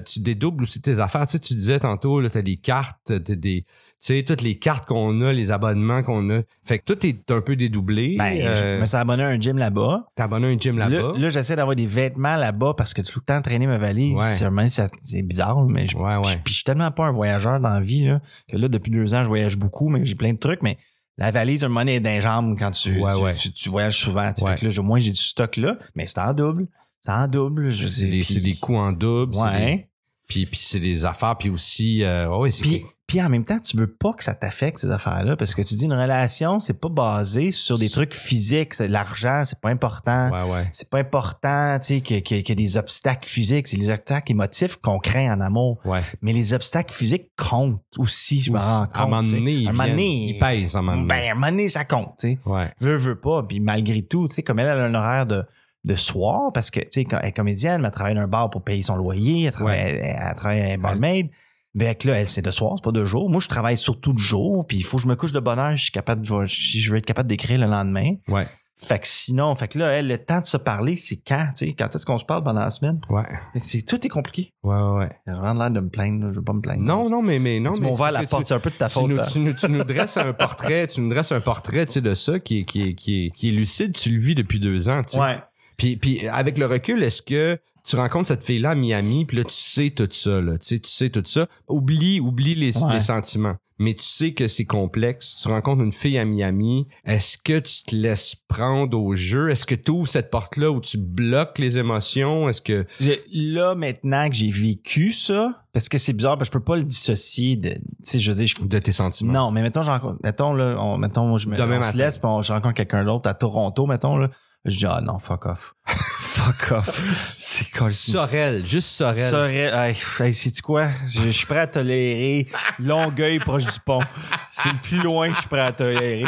Tu 0.04 0.18
dédoubles 0.18 0.64
aussi 0.64 0.80
tes 0.80 0.98
affaires. 0.98 1.24
Tu 1.28 1.32
sais, 1.32 1.38
tu 1.38 1.54
disais 1.54 1.78
tantôt, 1.78 2.20
là, 2.20 2.28
t'as 2.28 2.42
des 2.42 2.56
cartes, 2.56 2.98
t'as 3.04 3.18
des, 3.20 3.62
tu 3.62 3.68
sais, 3.98 4.22
toutes 4.22 4.42
les 4.42 4.58
cartes 4.58 4.86
qu'on 4.86 5.20
a, 5.22 5.32
les 5.32 5.50
abonnements 5.50 6.02
qu'on 6.02 6.28
a. 6.30 6.42
Fait 6.64 6.78
que 6.78 6.84
tout 6.92 7.06
est 7.06 7.30
un 7.30 7.40
peu 7.40 7.56
dédoublé. 7.56 8.16
Ben, 8.18 8.36
Euh, 8.40 8.76
je 8.76 8.80
me 8.82 8.86
suis 8.86 8.96
abonné 8.96 9.22
à 9.24 9.28
un 9.28 9.40
gym 9.40 9.58
là-bas. 9.58 10.06
T'as 10.14 10.24
abonné 10.24 10.46
à 10.46 10.50
un 10.50 10.58
gym 10.58 10.78
là-bas. 10.78 10.94
Là, 10.94 11.12
là, 11.18 11.30
j'essaie 11.30 11.56
d'avoir 11.56 11.74
des 11.76 11.86
vêtements 11.86 12.36
là-bas 12.36 12.74
parce 12.76 12.94
que 12.94 13.02
tout 13.02 13.18
le 13.20 13.24
temps 13.24 13.40
traîner 13.42 13.66
ma 13.66 13.78
valise, 13.78 14.16
Ouais. 14.18 14.32
c'est 14.34 14.44
vraiment- 14.44 14.68
ça- 14.68 14.88
c'est 15.04 15.22
bizarre, 15.22 15.64
mais 15.64 15.86
je, 15.86 15.96
Ouais, 15.96 16.16
ouais. 16.16 16.22
puis 16.44 16.52
je- 16.52 16.56
suis 16.58 16.64
tellement 16.64 16.90
pas 16.90 17.06
un 17.06 17.12
voyageur 17.12 17.58
dans 17.60 17.70
la 17.70 17.80
vie, 17.80 18.04
là, 18.06 18.20
que 18.48 18.56
là, 18.56 18.68
depuis 18.68 18.90
deux 18.90 19.14
ans, 19.14 19.22
je 19.22 19.28
voyage 19.28 19.56
beaucoup, 19.56 19.88
mais 19.88 20.04
j'ai 20.04 20.14
plein 20.14 20.32
de 20.32 20.38
trucs, 20.38 20.62
mais 20.62 20.76
la 21.18 21.30
valise, 21.30 21.64
un 21.64 21.68
dans 21.70 21.82
les 21.84 22.20
jambes 22.20 22.56
quand 22.58 22.70
tu, 22.72 22.94
tu, 22.94 23.38
tu- 23.38 23.52
tu 23.52 23.68
voyages 23.70 23.98
souvent. 23.98 24.32
tu. 24.32 24.44
Fait 24.44 24.54
que 24.56 24.64
là, 24.66 24.70
j'ai- 24.70 24.82
moi, 24.82 24.98
j'ai 24.98 25.12
du 25.12 25.22
stock 25.22 25.56
là, 25.56 25.78
mais 25.94 26.06
c'est 26.06 26.18
en 26.20 26.34
double. 26.34 26.66
C'est 27.00 27.12
en 27.12 27.26
double. 27.28 27.70
Je 27.70 27.86
c'est 27.86 28.06
des, 28.06 28.40
des 28.40 28.54
coûts 28.54 28.76
en 28.76 28.92
double. 28.92 29.34
Ouais. 29.36 29.88
Puis, 30.28 30.46
puis 30.46 30.58
c'est 30.60 30.80
des 30.80 31.04
affaires, 31.04 31.36
puis 31.38 31.50
aussi, 31.50 32.02
euh, 32.02 32.50
c'est 32.50 32.62
Puis, 32.62 32.84
puis 33.06 33.22
en 33.22 33.28
même 33.28 33.44
temps, 33.44 33.60
tu 33.60 33.76
veux 33.76 33.86
pas 33.86 34.12
que 34.12 34.24
ça 34.24 34.34
t'affecte 34.34 34.78
ces 34.78 34.90
affaires-là 34.90 35.36
parce 35.36 35.54
que 35.54 35.62
tu 35.62 35.74
dis 35.74 35.84
une 35.84 35.92
relation, 35.92 36.58
c'est 36.58 36.80
pas 36.80 36.88
basé 36.88 37.52
sur 37.52 37.78
des 37.78 37.88
trucs 37.88 38.12
physiques, 38.12 38.76
l'argent, 38.80 39.44
c'est 39.44 39.60
pas 39.60 39.68
important. 39.68 40.30
ouais, 40.30 40.52
ouais. 40.52 40.68
C'est 40.72 40.90
pas 40.90 40.98
important, 40.98 41.78
tu 41.78 42.00
sais, 42.00 42.00
qu'il 42.00 42.48
y 42.48 42.52
a 42.52 42.54
des 42.56 42.76
obstacles 42.76 43.28
physiques, 43.28 43.68
c'est 43.68 43.76
les 43.76 43.90
obstacles 43.90 44.32
émotifs 44.32 44.76
qu'on 44.76 44.98
craint 44.98 45.32
en 45.32 45.40
amour. 45.40 45.78
Ouais. 45.84 46.02
Mais 46.22 46.32
les 46.32 46.52
obstacles 46.52 46.92
physiques 46.92 47.30
comptent 47.36 47.80
aussi, 47.96 48.40
je 48.40 48.50
me 48.50 48.58
rends 48.58 48.88
à 48.92 49.02
un 49.02 49.04
moment 49.04 49.20
compte. 49.22 49.30
donné, 49.30 49.52
ils 49.52 49.70
donné, 49.70 50.30
ils 50.30 50.38
pèsent 50.40 50.74
à 50.74 50.80
un 50.80 50.82
moment 50.82 50.96
donné. 50.96 51.08
Ben, 51.08 51.28
à 51.28 51.30
un 51.30 51.34
moment 51.34 51.50
donné, 51.50 51.68
ça 51.68 51.84
compte, 51.84 52.14
tu 52.18 52.30
sais. 52.30 52.38
Ouais. 52.44 52.72
Veux, 52.80 52.96
veux 52.96 53.20
pas. 53.20 53.44
Puis 53.44 53.60
malgré 53.60 54.02
tout, 54.02 54.26
tu 54.26 54.34
sais, 54.34 54.42
comme 54.42 54.58
elle, 54.58 54.66
elle 54.66 54.80
a 54.80 54.84
un 54.84 54.94
horaire 54.94 55.26
de, 55.26 55.44
de 55.86 55.94
soir, 55.94 56.52
parce 56.52 56.70
que, 56.70 56.80
tu 56.80 57.02
sais, 57.02 57.04
elle 57.10 57.28
est 57.28 57.32
comédienne, 57.32 57.80
mais 57.80 57.86
elle 57.88 57.94
travaille 57.94 58.14
dans 58.14 58.20
un 58.22 58.28
bar 58.28 58.50
pour 58.50 58.62
payer 58.62 58.82
son 58.82 58.96
loyer, 58.96 59.44
elle 59.44 59.52
travaille, 59.52 59.76
Ouais. 59.76 60.00
elle, 60.02 60.16
elle 60.28 60.34
travaille 60.34 60.60
à 60.60 60.74
un 60.74 60.78
barmaid. 60.78 61.30
Mais 61.74 61.86
avec 61.86 62.04
là, 62.04 62.14
elle, 62.14 62.26
c'est 62.26 62.42
de 62.42 62.50
soir, 62.50 62.72
c'est 62.76 62.84
pas 62.84 62.90
de 62.90 63.04
jour. 63.04 63.30
Moi, 63.30 63.38
je 63.40 63.48
travaille 63.48 63.76
surtout 63.76 64.12
de 64.12 64.18
jour, 64.18 64.66
puis 64.66 64.78
il 64.78 64.82
faut 64.82 64.96
que 64.96 65.02
je 65.04 65.08
me 65.08 65.14
couche 65.14 65.32
de 65.32 65.40
bonne 65.40 65.58
heure, 65.58 65.76
je 65.76 65.82
suis 65.84 65.92
capable 65.92 66.22
de, 66.22 66.44
je 66.44 66.90
veux 66.90 66.98
être 66.98 67.06
capable 67.06 67.28
d'écrire 67.28 67.58
le 67.58 67.66
lendemain. 67.66 68.14
Ouais. 68.28 68.46
Fait 68.78 68.98
que 68.98 69.06
sinon, 69.06 69.54
fait 69.54 69.68
que 69.68 69.78
là, 69.78 69.88
elle, 69.92 70.06
le 70.08 70.18
temps 70.18 70.40
de 70.40 70.46
se 70.46 70.56
parler, 70.58 70.96
c'est 70.96 71.16
quand, 71.26 71.48
tu 71.56 71.66
sais, 71.66 71.72
quand 71.74 71.94
est-ce 71.94 72.04
qu'on 72.04 72.18
se 72.18 72.24
parle 72.26 72.44
pendant 72.44 72.60
la 72.60 72.68
semaine? 72.70 73.00
Ouais. 73.08 73.22
Fait 73.54 73.60
que 73.60 73.66
c'est, 73.66 73.82
tout 73.82 74.04
est 74.04 74.10
compliqué. 74.10 74.52
Ouais, 74.62 74.76
ouais, 74.76 74.98
ouais. 74.98 75.10
J'ai 75.26 75.32
vraiment 75.34 75.60
l'air 75.62 75.70
de 75.70 75.80
me 75.80 75.88
plaindre, 75.88 76.26
là, 76.26 76.30
je 76.32 76.36
veux 76.36 76.44
pas 76.44 76.52
me 76.52 76.60
plaindre. 76.60 76.82
Non, 76.82 77.08
non, 77.08 77.22
mais, 77.22 77.38
mais 77.38 77.58
non. 77.60 77.72
Tu 77.72 77.80
mais 77.80 77.94
c'est 77.94 78.10
la 78.10 78.24
porte, 78.24 78.46
c'est 78.46 78.54
un 78.54 78.58
peu 78.60 78.70
de 78.70 78.74
ta 78.74 78.88
tu, 78.88 78.94
faute. 78.94 79.08
nous, 79.08 79.18
hein. 79.20 79.24
tu, 79.30 79.38
nous, 79.38 79.52
tu 79.54 79.70
nous 79.70 79.84
dresses 79.84 80.16
un 80.18 80.32
portrait, 80.32 80.86
tu 80.88 81.00
nous 81.00 81.08
dresses 81.10 81.32
un 81.32 81.40
portrait, 81.40 81.86
tu 81.86 81.92
sais, 81.92 82.00
de 82.02 82.12
ça 82.14 82.38
qui 82.38 82.60
est, 82.60 82.64
qui 82.64 82.82
est, 82.88 82.94
qui 82.94 83.26
est, 83.26 83.30
qui 83.30 83.48
est 83.48 83.52
lucide, 83.52 83.94
tu 83.94 84.10
le 84.12 84.18
vis 84.20 84.34
depuis 84.34 84.60
deux 84.60 84.88
ans, 84.90 85.02
tu 85.04 85.12
sais. 85.12 85.20
Ouais. 85.20 85.36
Puis, 85.76 85.96
puis 85.96 86.26
avec 86.28 86.58
le 86.58 86.66
recul, 86.66 87.02
est-ce 87.02 87.22
que 87.22 87.58
tu 87.84 87.96
rencontres 87.96 88.28
cette 88.28 88.44
fille-là 88.44 88.70
à 88.70 88.74
Miami, 88.74 89.24
puis 89.26 89.36
là, 89.36 89.44
tu 89.44 89.54
sais 89.54 89.90
tout 89.90 90.08
ça, 90.10 90.40
là, 90.40 90.58
tu 90.58 90.66
sais, 90.66 90.78
tu 90.80 90.90
sais 90.90 91.08
tout 91.10 91.22
ça. 91.24 91.46
Oublie, 91.68 92.18
oublie 92.18 92.54
les, 92.54 92.76
Ouais. 92.78 92.94
les 92.94 93.00
sentiments. 93.00 93.54
Mais 93.78 93.92
tu 93.92 94.04
sais 94.04 94.32
que 94.32 94.48
c'est 94.48 94.64
complexe. 94.64 95.38
Tu 95.42 95.48
rencontres 95.48 95.82
une 95.82 95.92
fille 95.92 96.16
à 96.16 96.24
Miami. 96.24 96.88
Est-ce 97.04 97.36
que 97.36 97.58
tu 97.58 97.84
te 97.84 97.94
laisses 97.94 98.34
prendre 98.48 98.98
au 98.98 99.14
jeu? 99.14 99.50
Est-ce 99.50 99.66
que 99.66 99.74
tu 99.74 99.90
ouvres 99.90 100.08
cette 100.08 100.30
porte-là 100.30 100.70
où 100.72 100.80
tu 100.80 100.96
bloques 100.96 101.58
les 101.58 101.76
émotions? 101.76 102.48
Est-ce 102.48 102.62
que... 102.62 102.86
Je- 103.00 103.12
là, 103.54 103.74
maintenant 103.74 104.30
que 104.30 104.34
j'ai 104.34 104.50
vécu 104.50 105.12
ça, 105.12 105.62
parce 105.74 105.90
que 105.90 105.98
c'est 105.98 106.14
bizarre, 106.14 106.38
parce 106.38 106.48
que 106.48 106.54
je 106.54 106.58
peux 106.58 106.64
pas 106.64 106.76
le 106.78 106.84
dissocier 106.84 107.56
de, 107.56 107.68
tu 107.68 107.78
sais, 108.02 108.18
je 108.18 108.30
veux 108.32 108.36
dire, 108.38 108.46
je- 108.46 108.64
De 108.66 108.78
tes 108.78 108.92
sentiments? 108.92 109.32
non, 109.34 109.50
mais 109.50 109.60
mettons, 109.62 109.82
j'en 109.82 109.92
rencontre- 109.98 110.20
mettons, 110.24 110.54
là, 110.54 110.74
on, 110.80 110.96
mettons, 110.96 111.26
moi, 111.28 111.38
je 111.38 111.46
me, 111.48 111.60
on 111.60 111.82
se 111.82 111.96
laisse, 111.98 112.18
puis 112.18 112.28
je 112.42 112.52
rencontre 112.54 112.74
quelqu'un 112.74 113.04
d'autre 113.04 113.28
à 113.28 113.34
Toronto, 113.34 113.86
mettons, 113.86 114.16
là. 114.16 114.30
Je 114.66 114.78
dis, 114.78 114.86
ah 114.86 115.00
non, 115.00 115.20
fuck 115.20 115.46
off. 115.46 115.74
fuck 115.86 116.72
off. 116.72 117.02
C'est 117.38 117.70
quoi 117.70 117.88
Sorel, 117.88 118.66
juste 118.66 118.88
Sorel. 118.88 119.30
Sorel. 119.30 119.72
Hey, 119.72 119.96
hey, 120.18 120.34
sais-tu 120.34 120.60
quoi? 120.60 120.88
Je, 121.06 121.22
je 121.22 121.30
suis 121.30 121.46
prêt 121.46 121.60
à 121.60 121.66
tolérer 121.68 122.48
Longueuil 122.80 123.38
proche 123.38 123.64
du 123.64 123.78
pont. 123.84 124.02
C'est 124.48 124.72
le 124.72 124.78
plus 124.82 124.98
loin 124.98 125.28
que 125.28 125.34
je 125.34 125.40
suis 125.40 125.48
prêt 125.48 125.60
à 125.60 125.70
tolérer. 125.70 126.24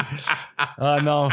Ah 0.56 1.00
non. 1.02 1.28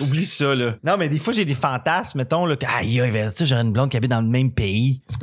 Oublie 0.00 0.26
ça, 0.26 0.52
là. 0.52 0.74
Non, 0.82 0.96
mais 0.96 1.08
des 1.08 1.20
fois, 1.20 1.32
j'ai 1.32 1.44
des 1.44 1.54
fantasmes, 1.54 2.18
mettons, 2.18 2.44
là, 2.44 2.56
que, 2.56 2.66
aïe, 2.66 3.00
aïe, 3.00 3.12
tu 3.12 3.36
sais, 3.36 3.46
j'aurais 3.46 3.62
une 3.62 3.72
blonde 3.72 3.88
qui 3.90 3.96
habite 3.96 4.10
dans 4.10 4.20
le 4.20 4.26
même 4.26 4.50
pays. 4.50 5.00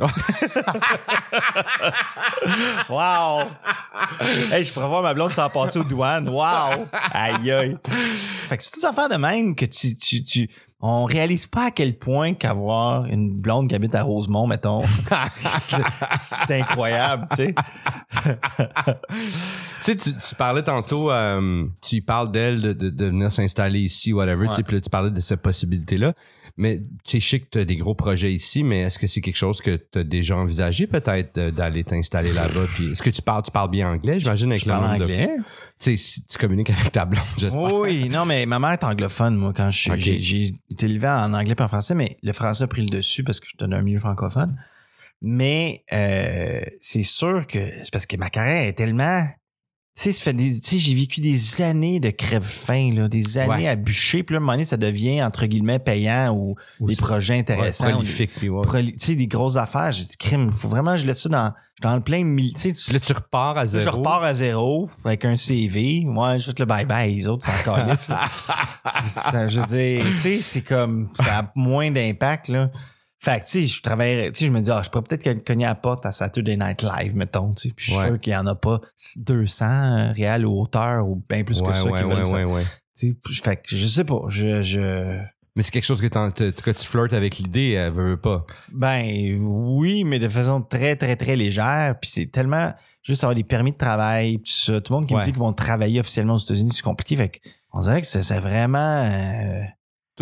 wow! 2.88 3.42
Hey, 4.50 4.64
je 4.64 4.72
pourrais 4.72 4.88
voir 4.88 5.02
ma 5.02 5.12
blonde 5.12 5.32
sans 5.32 5.50
passer 5.50 5.78
aux 5.78 5.84
douanes. 5.84 6.30
Wow! 6.30 6.86
Aïe, 7.12 7.50
aïe. 7.50 7.76
Fait 8.48 8.56
que 8.56 8.62
c'est 8.62 8.70
toutes 8.70 8.84
affaires 8.84 9.10
de 9.10 9.16
même 9.16 9.54
que 9.54 9.66
tu, 9.66 9.94
tu, 9.94 10.22
tu, 10.22 10.48
on 10.80 11.04
réalise 11.04 11.46
pas 11.46 11.66
à 11.66 11.70
quel 11.70 11.98
point 11.98 12.34
qu'avoir 12.34 13.06
une 13.06 13.40
blonde 13.40 13.68
qui 13.68 13.74
habite 13.74 13.94
à 13.94 14.02
Rosemont, 14.02 14.46
mettons, 14.46 14.84
c'est 15.46 16.60
incroyable, 16.60 17.26
tu 17.30 17.36
sais. 17.36 17.54
Tu 19.80 19.96
sais, 19.96 20.12
tu, 20.20 20.34
parlais 20.34 20.64
tantôt, 20.64 21.10
euh, 21.10 21.64
tu 21.80 22.02
parles 22.02 22.32
d'elle 22.32 22.60
de, 22.60 22.72
de, 22.72 22.90
de 22.90 23.04
venir 23.06 23.30
s'installer 23.30 23.78
ici, 23.80 24.12
whatever, 24.12 24.48
tu 24.48 24.54
sais, 24.56 24.62
puis 24.64 24.74
là, 24.74 24.80
tu 24.80 24.90
parlais 24.90 25.10
de 25.10 25.20
cette 25.20 25.40
possibilité-là. 25.40 26.14
Mais 26.60 26.78
tu 26.78 26.84
sais, 27.04 27.20
je 27.20 27.28
sais 27.28 27.38
que 27.40 27.46
tu 27.52 27.58
as 27.58 27.64
des 27.64 27.76
gros 27.76 27.94
projets 27.94 28.32
ici, 28.32 28.64
mais 28.64 28.80
est-ce 28.80 28.98
que 28.98 29.06
c'est 29.06 29.20
quelque 29.20 29.36
chose 29.36 29.60
que 29.60 29.76
tu 29.76 30.00
as 30.00 30.04
déjà 30.04 30.36
envisagé 30.36 30.88
peut-être 30.88 31.38
d'aller 31.50 31.84
t'installer 31.84 32.32
là-bas? 32.32 32.66
Puis 32.74 32.90
est-ce 32.90 33.02
que 33.02 33.10
tu 33.10 33.22
parles, 33.22 33.44
tu 33.44 33.52
parles 33.52 33.70
bien 33.70 33.88
anglais, 33.92 34.18
j'imagine, 34.18 34.50
avec 34.50 34.62
Je 34.62 34.66
le 34.66 34.72
parle 34.72 34.98
de- 34.98 35.04
anglais. 35.04 35.28
Tu 35.36 35.42
sais, 35.78 35.96
si 35.96 36.26
tu 36.26 36.36
communiques 36.36 36.70
avec 36.70 36.90
ta 36.90 37.04
blonde, 37.04 37.22
j'espère. 37.38 37.74
Oui, 37.74 38.08
non, 38.08 38.26
mais 38.26 38.44
ma 38.44 38.58
mère 38.58 38.72
est 38.72 38.82
anglophone, 38.84 39.36
moi, 39.36 39.52
quand 39.54 39.70
je 39.70 39.78
suis- 39.78 39.90
Ok. 39.92 39.98
j'ai, 39.98 40.52
été 40.70 40.86
élevé 40.86 41.06
en 41.08 41.32
anglais 41.32 41.54
et 41.56 41.62
en 41.62 41.68
français, 41.68 41.94
mais 41.94 42.16
le 42.22 42.32
français 42.32 42.64
a 42.64 42.66
pris 42.66 42.82
le 42.82 42.88
dessus 42.88 43.22
parce 43.22 43.38
que 43.38 43.46
je 43.48 43.56
donne 43.56 43.72
un 43.72 43.82
milieu 43.82 44.00
francophone. 44.00 44.58
Mais 45.22 45.84
euh, 45.92 46.60
c'est 46.80 47.02
sûr 47.02 47.46
que 47.46 47.58
c'est 47.82 47.90
parce 47.92 48.06
que 48.06 48.16
ma 48.16 48.30
carrière 48.30 48.68
est 48.68 48.72
tellement. 48.74 49.26
Tu 50.00 50.12
sais, 50.12 50.22
fait 50.22 50.32
des. 50.32 50.52
J'ai 50.78 50.94
vécu 50.94 51.20
des 51.20 51.60
années 51.60 51.98
de 51.98 52.10
crève-faim, 52.10 52.92
là, 52.94 53.08
des 53.08 53.36
années 53.38 53.64
Ouais. 53.64 53.68
à 53.68 53.74
bûcher, 53.74 54.22
puis 54.22 54.34
là, 54.34 54.38
à 54.38 54.38
un 54.38 54.40
moment 54.40 54.52
donné, 54.52 54.64
ça 54.64 54.76
devient 54.76 55.22
entre 55.24 55.46
guillemets 55.46 55.80
payant 55.80 56.32
ou 56.32 56.54
des 56.80 56.94
projets 56.94 57.34
Ouais, 57.34 57.40
intéressants. 57.40 57.88
ou 57.88 57.92
prolifique, 57.94 58.30
puis 58.36 58.48
ouais. 58.48 58.62
des- 58.62 58.68
proli- 58.68 58.92
tu 58.96 59.06
sais, 59.06 59.14
des 59.16 59.26
grosses 59.26 59.56
affaires. 59.56 59.90
J'ai 59.90 60.04
dit, 60.04 60.16
crime, 60.16 60.52
faut 60.52 60.68
vraiment 60.68 60.96
je 60.96 61.04
laisse 61.04 61.22
ça 61.22 61.28
dans, 61.28 61.52
dans 61.82 61.96
le 61.96 62.00
plein 62.00 62.22
milieu. 62.22 62.52
Tu 62.54 62.70
sais, 62.70 62.72
tu- 62.72 62.92
Là, 62.92 63.00
tu 63.00 63.12
repars 63.12 63.58
à 63.58 63.66
zéro. 63.66 63.82
je 63.84 63.88
repars 63.88 64.22
à 64.22 64.34
zéro 64.34 64.88
avec 65.04 65.24
un 65.24 65.36
CV. 65.36 66.02
Moi, 66.06 66.38
je 66.38 66.44
fais 66.46 66.52
le 66.58 66.64
bye-bye. 66.66 67.12
Les 67.14 67.26
autres, 67.26 67.44
c'est 67.46 67.68
encore 67.68 67.78
là. 67.78 67.96
je 69.48 69.60
veux 69.60 69.66
dire, 69.66 70.04
tu 70.12 70.18
sais, 70.18 70.40
c'est 70.40 70.62
comme, 70.62 71.08
ça 71.20 71.38
a 71.38 71.50
moins 71.56 71.90
d'impact, 71.90 72.48
là. 72.48 72.70
Fait 73.20 73.40
que, 73.40 73.44
tu 73.46 73.50
sais, 73.50 73.66
je 73.66 73.82
travaillerais, 73.82 74.30
tu 74.30 74.38
sais, 74.40 74.46
je 74.46 74.52
me 74.52 74.60
dis, 74.60 74.70
ah, 74.70 74.80
je 74.84 74.90
pourrais 74.90 75.02
peut-être 75.02 75.44
cogner 75.44 75.64
à 75.64 75.70
la 75.70 75.74
porte 75.74 76.06
à 76.06 76.12
Saturday 76.12 76.56
Night 76.56 76.82
Live, 76.82 77.16
mettons, 77.16 77.52
tu 77.52 77.68
sais. 77.68 77.74
Puis 77.74 77.86
je 77.86 77.90
suis 77.92 78.00
Ouais. 78.00 78.06
sûr 78.08 78.20
qu'il 78.20 78.32
y 78.32 78.36
en 78.36 78.46
a 78.46 78.54
pas 78.54 78.80
200 79.16 80.12
réels 80.12 80.46
ou 80.46 80.60
auteurs 80.60 81.06
ou 81.06 81.22
bien 81.28 81.44
plus 81.44 81.60
que 81.60 81.72
ça 81.72 81.84
ouais, 81.84 82.00
qui 82.00 82.04
veulent 82.08 82.18
ouais, 82.18 82.24
ça. 82.24 82.36
ouais, 82.36 82.44
ouais. 82.44 82.64
Tu 82.96 83.08
sais, 83.10 83.16
je- 83.30 83.42
fait 83.42 83.56
que 83.56 83.76
je 83.76 83.86
sais 83.86 84.04
pas, 84.04 84.20
je, 84.28 84.62
je, 84.62 85.18
Mais 85.56 85.62
c'est 85.64 85.72
quelque 85.72 85.84
chose 85.84 86.00
que, 86.00 86.50
tu 86.72 86.86
flirtes 86.86 87.12
avec 87.12 87.38
l'idée, 87.38 87.70
elle 87.72 87.92
veut 87.92 88.16
pas. 88.16 88.44
Ben 88.72 89.36
oui, 89.40 90.04
mais 90.04 90.20
de 90.20 90.28
façon 90.28 90.60
très, 90.62 90.94
très, 90.94 91.16
très 91.16 91.34
légère. 91.34 91.96
Puis 92.00 92.10
c'est 92.10 92.26
tellement 92.26 92.72
juste 93.02 93.24
avoir 93.24 93.34
des 93.34 93.42
permis 93.44 93.72
de 93.72 93.76
travail, 93.76 94.36
tout 94.38 94.52
ça. 94.52 94.80
Tout 94.80 94.92
le 94.92 94.98
monde 95.00 95.08
qui 95.08 95.14
Ouais. 95.14 95.20
me 95.20 95.24
dit 95.24 95.32
qu'ils 95.32 95.40
vont 95.40 95.52
travailler 95.52 95.98
officiellement 95.98 96.34
aux 96.34 96.38
États-Unis, 96.38 96.70
c'est 96.74 96.82
compliqué. 96.82 97.16
Fait 97.16 97.28
que 97.30 97.38
on 97.72 97.80
dirait 97.80 98.00
que 98.00 98.06
c'est 98.06 98.22
c'est 98.22 98.38
vraiment 98.38 99.02
euh, 99.04 99.62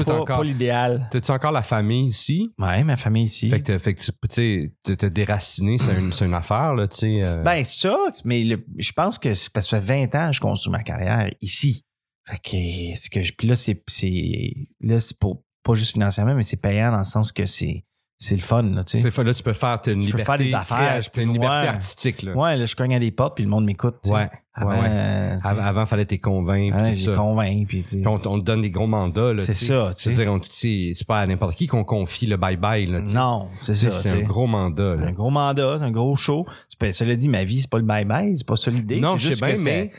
Toi, 0.04 0.14
pas, 0.14 0.20
encore, 0.20 0.38
pas 0.38 0.44
l'idéal. 0.44 1.08
t'as-tu 1.10 1.30
encore 1.30 1.52
la 1.52 1.62
famille 1.62 2.06
ici? 2.06 2.50
Ouais, 2.58 2.84
ma 2.84 2.96
famille 2.96 3.24
ici. 3.24 3.48
Fait 3.50 3.58
que, 3.58 3.64
t'as- 3.64 3.78
fait 3.78 3.94
que 3.94 4.00
tu 4.00 4.12
sais, 4.30 4.72
te, 4.96 5.06
déraciner, 5.06 5.78
c'est 5.78 5.96
une, 5.96 6.12
une 6.28 6.34
affaire, 6.34 6.74
là, 6.74 6.86
tu 6.88 6.96
sais. 6.98 7.20
euh. 7.22 7.42
Ben 7.42 7.64
c'est 7.64 7.88
ça, 7.88 7.96
mais 8.24 8.44
le- 8.44 8.64
je 8.78 8.92
pense 8.92 9.18
que 9.18 9.34
c'est 9.34 9.52
parce 9.52 9.66
que 9.66 9.70
ça 9.70 9.80
fait 9.80 10.06
20 10.06 10.14
ans 10.14 10.26
que 10.28 10.36
je 10.36 10.40
construis 10.40 10.72
ma 10.72 10.82
carrière 10.82 11.30
ici. 11.40 11.84
Fait 12.28 12.38
que 12.38 13.10
que 13.10 13.22
je- 13.22 13.32
puis 13.32 13.46
là 13.48 13.54
c'est 13.56 13.82
c'est 13.88 14.52
là 14.80 14.98
c'est 15.00 15.16
pour 15.18 15.42
pas 15.62 15.74
juste 15.74 15.92
financièrement 15.92 16.34
mais 16.34 16.42
c'est 16.42 16.60
payant 16.60 16.90
dans 16.90 16.98
le 16.98 17.04
sens 17.04 17.30
que 17.32 17.46
c'est 17.46 17.84
c'est 18.18 18.34
le 18.36 18.40
fun 18.40 18.62
là, 18.62 18.82
tu 18.82 18.92
sais. 18.92 19.02
C'est 19.02 19.10
fa- 19.10 19.22
là, 19.22 19.34
tu 19.34 19.42
peux 19.42 19.52
faire 19.52 19.78
une 19.86 20.02
Je 20.04 20.10
peux 20.10 20.16
liberté. 20.18 20.24
faire 20.24 20.38
des 20.38 20.54
affaires, 20.54 20.96
peux- 21.04 21.10
t'as 21.12 21.22
une 21.22 21.32
liberté 21.34 21.62
ouais. 21.62 21.68
artistique, 21.68 22.22
là. 22.22 22.32
Ouais, 22.34 22.56
là 22.56 22.64
je 22.66 22.74
cogne 22.74 22.94
à 22.94 22.98
des 22.98 23.10
portes 23.10 23.34
puis 23.34 23.44
le 23.44 23.50
monde 23.50 23.64
m'écoute. 23.66 23.96
tu 24.02 24.08
sais. 24.08 24.14
Ouais. 24.14 24.30
Avant, 24.58 24.70
ouais, 24.70 24.80
ouais. 24.80 24.86
euh, 24.88 25.36
Av- 25.44 25.58
Avant, 25.60 25.84
fallait 25.84 26.06
t'es 26.06 26.16
convaincre, 26.18 26.78
Ouais, 26.78 26.94
j'ai 26.94 27.14
convaincu. 27.14 27.66
Puis, 27.66 27.84
tu 27.84 28.06
on, 28.06 28.14
on 28.14 28.38
te 28.40 28.44
donne 28.44 28.62
des 28.62 28.70
gros 28.70 28.86
mandats, 28.86 29.34
là. 29.34 29.42
C'est 29.42 29.52
tu 29.52 29.58
sais. 29.58 29.66
ça, 29.66 29.90
tu 29.94 30.14
sais. 30.14 30.38
Tu 30.48 30.94
c'est 30.94 31.06
pas 31.06 31.20
à 31.20 31.26
n'importe 31.26 31.56
qui 31.56 31.66
qu'on 31.66 31.84
confie 31.84 32.24
le 32.26 32.38
bye-bye, 32.38 32.90
là. 32.90 33.00
tu. 33.02 33.12
Non, 33.14 33.48
c'est 33.60 33.74
Tu 33.74 33.78
ça. 33.80 33.90
C'est 33.90 34.16
tu 34.16 34.22
un 34.24 34.26
gros 34.26 34.46
mandat, 34.46 34.94
là. 34.94 35.08
Un 35.08 35.12
gros 35.12 35.28
mandat, 35.28 35.72
un 35.82 35.90
gros 35.90 36.16
show. 36.16 36.46
C'est 36.70 36.78
pas- 36.78 36.92
Cela 36.92 37.16
dit, 37.16 37.28
ma 37.28 37.44
vie, 37.44 37.60
c'est 37.60 37.70
pas 37.70 37.76
le 37.78 37.84
bye-bye, 37.84 38.34
c'est 38.36 38.46
pas 38.46 38.56
ça 38.56 38.70
l'idée. 38.70 38.98
Non, 38.98 39.18
c'est 39.18 39.28
je 39.28 39.34
sais 39.34 39.46
bien, 39.54 39.62
mais, 39.62 39.90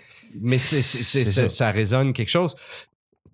mais 0.41 0.57
c'est, 0.57 0.81
c'est, 0.81 0.97
c'est- 1.03 1.23
C'est 1.25 1.31
ça. 1.31 1.41
ça. 1.43 1.49
ça 1.49 1.71
résonne 1.71 2.11
quelque 2.13 2.29
chose. 2.29 2.55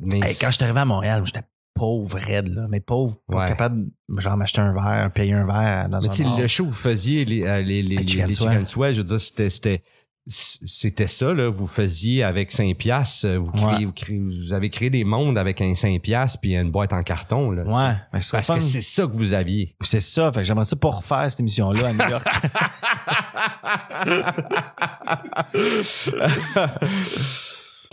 Mais 0.02 0.20
Hey, 0.20 0.36
quand 0.36 0.48
je 0.48 0.56
suis 0.56 0.64
arrivé 0.66 0.82
à 0.82 0.86
Montréal, 0.86 1.24
j'étais 1.26 1.40
pauvre 1.74 2.18
raide, 2.18 2.50
là. 2.50 2.68
Mais 2.70 2.80
pauvre, 2.80 3.16
pas 3.28 3.40
Ouais. 3.44 3.48
capable 3.48 3.86
de 4.10 4.20
genre 4.20 4.38
m'acheter 4.38 4.62
un 4.62 4.74
verre, 4.74 5.12
payer 5.14 5.34
un 5.34 5.46
verre 5.46 5.90
dans 5.90 6.00
Mais 6.02 6.08
un 6.08 6.12
tu 6.12 6.24
le 6.24 6.48
show 6.48 6.64
que 6.66 6.70
vous 6.70 6.76
faisiez, 6.76 7.26
les, 7.26 7.44
euh, 7.44 7.62
les, 7.62 7.82
les, 7.82 7.98
les, 7.98 8.08
Chicken 8.08 8.66
Swell, 8.66 8.94
je 8.94 9.00
veux 9.02 9.08
dire, 9.08 9.20
c'était, 9.20 9.50
c'était, 9.50 9.84
c'était 10.28 11.08
ça, 11.08 11.34
là. 11.34 11.50
Vous 11.50 11.68
faisiez 11.68 12.24
avec 12.24 12.52
5 12.52 12.78
piastres, 12.78 13.28
vous, 13.28 13.52
créez- 13.52 13.66
Ouais. 13.66 13.86
vous, 13.86 13.92
créez- 13.92 14.22
vous 14.22 14.54
avez 14.54 14.70
créé 14.70 14.90
des 14.90 15.04
mondes 15.04 15.38
avec 15.38 15.60
un 15.62 15.76
5 15.76 16.02
piastres 16.02 16.40
puis 16.42 16.56
une 16.56 16.72
boîte 16.72 16.94
en 16.94 17.04
carton, 17.04 17.52
là. 17.52 17.64
Ouais, 17.64 17.96
mais 18.14 18.20
Parce 18.32 18.48
que 18.50 18.60
c'est 18.62 18.82
ça 18.82 19.04
que 19.04 19.12
vous 19.12 19.34
aviez. 19.34 19.76
c'est 19.84 20.02
ça. 20.02 20.32
Fait 20.32 20.40
que 20.42 20.46
j'aimerais 20.46 20.66
ça 20.66 20.76
pas 20.78 20.92
refaire 20.92 21.30
cette 21.30 21.42
émission-là 21.42 21.88
à 21.88 21.94
New 21.94 22.10
York. 22.10 22.26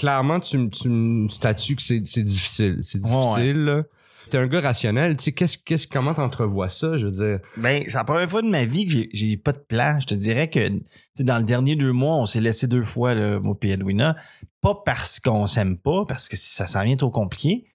Clairement, 0.00 0.40
tu, 0.40 0.56
me- 0.56 0.70
tu 0.70 0.88
me 0.88 1.28
statues 1.28 1.76
que 1.76 1.82
c'est, 1.82 2.00
c'est 2.06 2.22
difficile. 2.22 2.78
C'est 2.80 3.00
difficile. 3.02 3.84
T'es 4.30 4.38
un 4.38 4.46
gars 4.46 4.60
rationnel, 4.60 5.16
tu 5.16 5.24
sais, 5.24 5.32
qu'est-ce, 5.32 5.58
qu'est-ce, 5.58 5.86
comment 5.88 6.14
t'entrevois 6.14 6.68
ça, 6.68 6.96
je 6.96 7.06
veux 7.06 7.12
dire? 7.12 7.40
ben, 7.58 7.82
c'est 7.86 7.94
la 7.94 8.04
première 8.04 8.30
fois 8.30 8.40
de 8.42 8.48
ma 8.48 8.64
vie 8.64 8.86
que 8.86 8.92
j'ai- 8.92 9.10
j'ai 9.12 9.36
pas 9.36 9.52
de 9.52 9.58
plan. 9.58 9.98
Je 10.00 10.06
te 10.06 10.14
dirais 10.14 10.48
que, 10.48 10.68
tu 10.68 10.82
sais, 11.14 11.24
dans 11.24 11.36
le 11.38 11.42
dernier 11.44 11.74
deux 11.76 11.92
mois, 11.92 12.14
on 12.16 12.26
s'est 12.26 12.40
laissé 12.40 12.66
deux 12.66 12.84
fois, 12.84 13.12
là, 13.14 13.40
moi 13.40 13.56
et 13.62 13.70
Edwina. 13.70 14.16
Pas 14.62 14.74
parce 14.86 15.20
qu'on 15.20 15.46
s'aime 15.48 15.76
pas, 15.78 16.04
parce 16.06 16.28
que 16.28 16.36
ça 16.36 16.66
s'en 16.66 16.82
vient 16.84 16.96
trop 16.96 17.10
compliqué. 17.10 17.66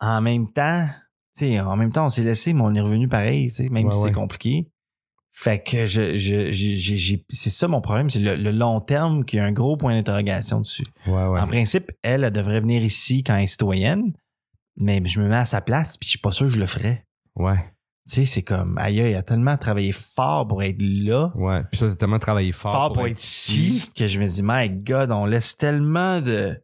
En 0.00 0.20
même 0.22 0.50
temps, 0.52 0.86
tu 1.36 1.46
sais, 1.46 1.60
en 1.60 1.76
même 1.76 1.92
temps, 1.92 2.06
on 2.06 2.10
s'est 2.10 2.22
laissé, 2.22 2.52
mais 2.54 2.62
on 2.62 2.74
est 2.74 2.80
revenu 2.80 3.08
pareil, 3.08 3.48
tu 3.48 3.54
sais, 3.54 3.68
même 3.68 3.86
Ouais, 3.86 3.92
si 3.92 3.98
ouais. 3.98 4.08
c'est 4.08 4.14
compliqué. 4.14 4.68
Fait 5.40 5.62
que 5.62 5.86
je, 5.86 6.18
je, 6.18 7.16
c'est 7.28 7.50
ça 7.50 7.68
mon 7.68 7.80
problème, 7.80 8.10
c'est 8.10 8.18
le, 8.18 8.34
le 8.34 8.50
long 8.50 8.80
terme 8.80 9.24
qui 9.24 9.38
a 9.38 9.44
un 9.44 9.52
gros 9.52 9.76
point 9.76 9.94
d'interrogation 9.94 10.58
dessus. 10.58 10.84
Ouais, 11.06 11.26
ouais. 11.26 11.38
En 11.38 11.46
principe, 11.46 11.92
elle, 12.02 12.24
elle 12.24 12.32
devrait 12.32 12.60
venir 12.60 12.82
ici 12.82 13.22
quand 13.22 13.36
elle 13.36 13.44
est 13.44 13.46
citoyenne, 13.46 14.14
mais 14.76 15.00
je 15.04 15.20
me 15.20 15.28
mets 15.28 15.36
à 15.36 15.44
sa 15.44 15.60
place 15.60 15.96
puis 15.96 16.06
je 16.06 16.10
suis 16.10 16.18
pas 16.18 16.32
sûr 16.32 16.46
que 16.46 16.54
je 16.54 16.58
le 16.58 16.66
ferais. 16.66 17.04
Ouais, 17.36 17.54
Tu 18.04 18.14
sais, 18.14 18.24
c'est 18.24 18.42
comme, 18.42 18.76
aïe, 18.78 18.96
il 18.96 19.14
a 19.14 19.22
tellement 19.22 19.56
travaillé 19.56 19.92
fort 19.92 20.48
pour 20.48 20.60
être 20.64 20.82
là, 20.82 21.30
ouais. 21.36 21.62
Puis 21.70 21.78
toi, 21.78 21.90
t'as 21.90 21.94
tellement 21.94 22.18
travaillé 22.18 22.50
fort, 22.50 22.72
fort 22.72 22.92
pour, 22.92 23.06
être 23.06 23.22
ici, 23.22 23.88
que 23.94 24.08
je 24.08 24.18
me 24.18 24.26
dis, 24.26 24.40
my 24.42 24.68
God, 24.68 25.12
on 25.12 25.24
laisse 25.24 25.56
tellement 25.56 26.20
de... 26.20 26.60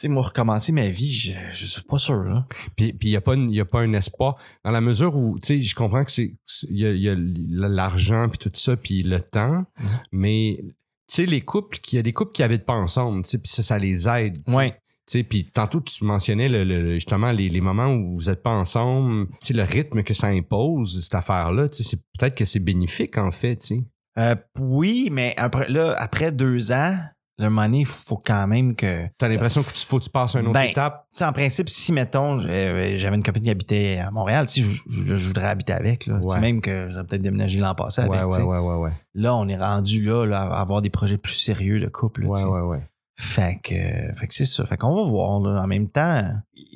Sais, 0.00 0.08
moi, 0.08 0.22
recommencer 0.22 0.70
ma 0.70 0.88
vie, 0.88 1.12
je, 1.12 1.32
je 1.52 1.66
suis 1.66 1.82
pas 1.82 1.98
sûr, 1.98 2.22
là. 2.22 2.46
Puis 2.76 2.94
il 3.02 3.08
n'y 3.10 3.16
a, 3.16 3.20
pas 3.20 3.34
une- 3.34 3.50
y 3.50 3.58
a 3.60 3.64
pas 3.64 3.80
un 3.80 3.92
espoir. 3.94 4.36
Dans 4.64 4.70
la 4.70 4.80
mesure 4.80 5.16
où, 5.16 5.38
tu 5.40 5.46
sais, 5.46 5.60
je 5.62 5.74
comprends 5.74 6.04
que 6.04 6.10
c'est. 6.12 6.32
Il 6.70 6.76
y 6.78 6.86
a, 6.86 6.92
y 6.92 7.08
a 7.08 7.16
l'argent, 7.16 8.28
puis 8.28 8.38
tout 8.38 8.50
ça, 8.54 8.76
puis 8.76 9.02
le 9.02 9.20
temps. 9.20 9.64
Mais, 10.12 10.56
tu 10.60 10.64
sais, 11.08 11.26
les 11.26 11.40
couples, 11.40 11.78
il 11.90 11.96
y 11.96 11.98
a 11.98 12.02
des 12.02 12.12
couples 12.12 12.30
qui 12.32 12.42
habitent 12.44 12.64
pas 12.64 12.74
ensemble, 12.74 13.22
tu 13.24 13.30
sais, 13.30 13.38
puis 13.38 13.50
ça, 13.50 13.62
ça 13.62 13.78
les 13.78 14.08
aide. 14.08 14.36
tu 14.44 14.52
sais. 14.52 14.56
Ouais. 14.56 14.70
Tu 14.70 15.18
sais, 15.18 15.22
puis 15.24 15.46
tantôt, 15.46 15.80
tu 15.80 16.04
mentionnais 16.04 16.48
le, 16.50 16.64
le- 16.64 16.94
justement 16.94 17.32
les, 17.32 17.48
les 17.48 17.60
moments 17.62 17.88
où 17.88 18.14
vous 18.16 18.28
êtes 18.30 18.42
pas 18.42 18.50
ensemble. 18.52 19.26
Tu 19.40 19.46
sais, 19.48 19.54
le 19.54 19.62
rythme 19.64 20.02
que 20.02 20.12
ça 20.14 20.26
impose, 20.28 21.02
cette 21.02 21.14
affaire-là, 21.14 21.68
tu 21.70 21.82
sais, 21.82 21.96
peut-être 22.18 22.34
que 22.36 22.44
c'est 22.44 22.60
bénéfique, 22.60 23.16
en 23.18 23.30
fait, 23.30 23.56
tu 23.56 23.66
sais. 23.66 23.84
Euh, 24.18 24.36
oui, 24.60 25.08
mais 25.10 25.34
après, 25.38 25.68
là, 25.68 25.94
après 25.98 26.30
deux 26.30 26.72
ans, 26.72 26.98
le 27.44 27.50
moment 27.50 27.66
donné, 27.66 27.80
il 27.80 27.86
faut 27.86 28.16
quand 28.16 28.46
même 28.48 28.74
que... 28.74 29.06
T'as 29.16 29.28
l'impression 29.28 29.62
que 29.62 29.72
tu 29.72 29.86
faut 29.86 29.98
que 29.98 30.04
tu 30.04 30.10
passes 30.10 30.34
à 30.34 30.40
une 30.40 30.46
autre 30.46 30.54
Ben, 30.54 30.70
étape? 30.70 31.06
En 31.20 31.32
principe, 31.32 31.68
si, 31.68 31.92
mettons, 31.92 32.40
euh, 32.40 32.96
j'avais 32.98 33.16
une 33.16 33.22
copine 33.22 33.42
qui 33.42 33.50
habitait 33.50 33.98
à 33.98 34.10
Montréal, 34.10 34.48
si 34.48 34.62
je, 34.62 34.82
je, 34.88 35.16
je 35.16 35.26
voudrais 35.28 35.46
habiter 35.46 35.72
avec, 35.72 36.06
là. 36.06 36.18
Ouais. 36.22 36.40
même 36.40 36.60
que 36.60 36.88
j'aurais 36.90 37.04
peut-être 37.04 37.22
déménagé 37.22 37.60
l'an 37.60 37.74
passé 37.74 38.02
Ouais, 38.02 38.18
avec, 38.18 38.38
ouais. 38.38 38.90
Là, 39.14 39.34
on 39.36 39.46
est 39.48 39.56
rendu 39.56 40.04
là, 40.04 40.24
là, 40.26 40.42
à 40.42 40.60
avoir 40.60 40.82
des 40.82 40.90
projets 40.90 41.16
plus 41.16 41.34
sérieux 41.34 41.78
de 41.80 41.86
couple, 41.88 42.22
là, 42.22 42.28
Ouais, 42.30 42.44
ouais, 42.44 42.60
ouais. 42.60 42.82
Fait 43.20 43.58
que, 43.62 43.74
fait 44.16 44.28
que 44.28 44.34
c'est 44.34 44.44
ça. 44.44 44.64
Fait 44.64 44.76
qu'on 44.76 44.94
va 44.94 45.02
voir, 45.02 45.40
là. 45.40 45.60
En 45.62 45.66
même 45.66 45.88
temps, 45.88 46.22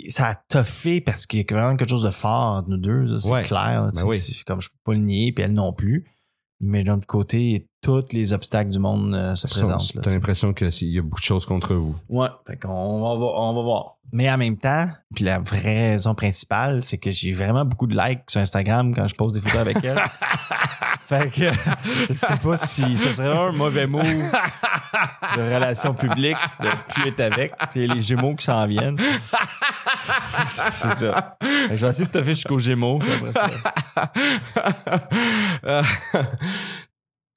ça 0.08 0.26
a 0.28 0.34
toffé 0.34 1.00
parce 1.00 1.24
qu'il 1.26 1.38
y 1.38 1.42
a 1.48 1.54
vraiment 1.54 1.76
quelque 1.76 1.88
chose 1.90 2.02
de 2.02 2.10
fort 2.10 2.56
entre 2.56 2.68
nous 2.68 2.78
deux, 2.78 3.18
c'est 3.18 3.28
clair. 3.42 3.82
là, 3.84 3.88
Ben 3.94 4.02
oui. 4.06 4.18
Comme 4.44 4.60
je 4.60 4.68
peux 4.68 4.76
pas 4.84 4.92
le 4.94 4.98
nier, 5.00 5.30
puis 5.32 5.44
elle 5.44 5.52
non 5.52 5.72
plus. 5.72 6.04
Mais 6.60 6.82
d'un 6.82 6.96
autre 6.98 7.06
côté, 7.06 7.68
tous 7.82 8.04
les 8.12 8.32
obstacles 8.32 8.70
du 8.70 8.78
monde 8.78 9.12
euh, 9.14 9.34
se 9.34 9.46
présentent. 9.48 9.94
là, 9.94 10.00
T'as 10.04 10.10
l'impression 10.10 10.52
qu'il 10.54 10.88
y 10.88 10.98
a 10.98 11.02
beaucoup 11.02 11.20
de 11.20 11.24
choses 11.24 11.44
contre 11.44 11.74
vous. 11.74 11.96
Ouais, 12.08 12.28
fait 12.46 12.56
qu'on 12.56 12.68
va, 13.02 13.16
voir- 13.16 13.34
on 13.40 13.54
va 13.54 13.62
voir. 13.62 13.96
Mais 14.12 14.30
en 14.30 14.36
même 14.38 14.56
temps, 14.58 14.86
puis 15.14 15.24
la 15.24 15.38
vraie 15.40 15.90
raison 15.92 16.14
principale, 16.14 16.82
c'est 16.82 16.98
que 16.98 17.10
j'ai 17.10 17.32
vraiment 17.32 17.64
beaucoup 17.64 17.86
de 17.86 17.96
likes 17.96 18.20
sur 18.30 18.40
Instagram 18.40 18.94
quand 18.94 19.08
je 19.08 19.14
pose 19.14 19.32
des 19.32 19.40
photos 19.40 19.60
avec 19.60 19.82
elle. 19.82 19.98
fait 21.06 21.30
que 21.30 21.50
je 22.08 22.12
sais 22.14 22.36
pas 22.36 22.56
si 22.58 22.98
ce 22.98 23.12
serait 23.12 23.36
un 23.36 23.52
mauvais 23.52 23.86
mot 23.86 24.02
de 24.02 25.54
relation 25.54 25.94
publique 25.94 26.36
de 26.60 26.68
plus 26.92 27.08
être 27.08 27.20
avec. 27.20 27.52
C'est 27.70 27.86
les 27.86 28.00
Gémeaux 28.00 28.34
qui 28.36 28.44
s'en 28.44 28.66
viennent. 28.66 28.98
c'est 30.46 30.72
ça. 30.94 31.36
Je 31.42 31.74
vais 31.74 31.88
essayer 31.88 32.04
de 32.06 32.10
te 32.10 32.18
faire 32.22 32.34
jusqu'aux 32.34 32.58
Gémeaux. 32.58 33.00
après 33.00 33.32
ça. 33.32 33.50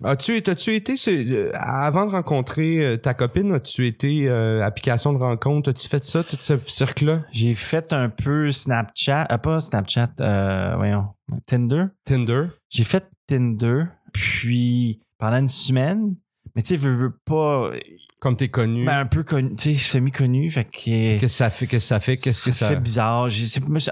As-tu 0.04 0.44
as-tu 0.46 0.75
été 0.75 0.96
euh, 1.08 1.52
avant 1.54 2.06
de 2.06 2.12
rencontrer 2.12 2.84
euh, 2.84 2.98
ta 2.98 3.14
copine, 3.14 3.54
as-tu 3.54 3.88
été 3.88 4.28
euh, 4.28 4.62
application 4.62 5.14
de 5.14 5.18
rencontre, 5.18 5.70
as-tu 5.70 5.88
fait 5.88 6.04
ça 6.04 6.22
tout 6.24 6.36
ce 6.38 6.60
cirque-là? 6.66 7.24
J'ai 7.32 7.56
fait 7.56 7.94
un 7.94 8.10
peu 8.10 8.52
Snapchat, 8.52 9.28
euh, 9.32 9.38
pas 9.38 9.62
Snapchat, 9.62 10.10
euh, 10.20 10.74
voyons, 10.75 11.08
Tinder. 11.46 11.86
Tinder 12.04 12.48
J'ai 12.70 12.84
fait 12.84 13.06
Tinder, 13.28 13.84
puis 14.12 15.00
pendant 15.18 15.38
une 15.38 15.48
semaine, 15.48 16.16
mais 16.56 16.62
tu 16.62 16.70
sais, 16.70 16.75
veux, 16.75 16.94
veux 16.94 17.18
pas, 17.25 17.72
comme 18.20 18.36
t'es 18.36 18.50
connu 18.50 18.86
ben, 18.86 19.00
un 19.00 19.06
peu 19.06 19.24
connu, 19.24 19.56
tu 19.56 19.75
sais, 19.75 19.82
semi-connu, 19.82 20.50
fait 20.52 20.66
que, 20.66 21.20
Qu'est-ce 21.20 21.22
que 21.22 21.28
ça 21.30 21.50
fait 21.50 21.68
Qu'est-ce 21.68 21.86
que 21.86 21.88
ça 21.88 22.00
fait 22.02 22.18
Qu'est-ce 22.18 22.42
que 22.44 22.52
ça 22.52 22.68
fait 22.68 22.80
bizarre. 22.82 23.30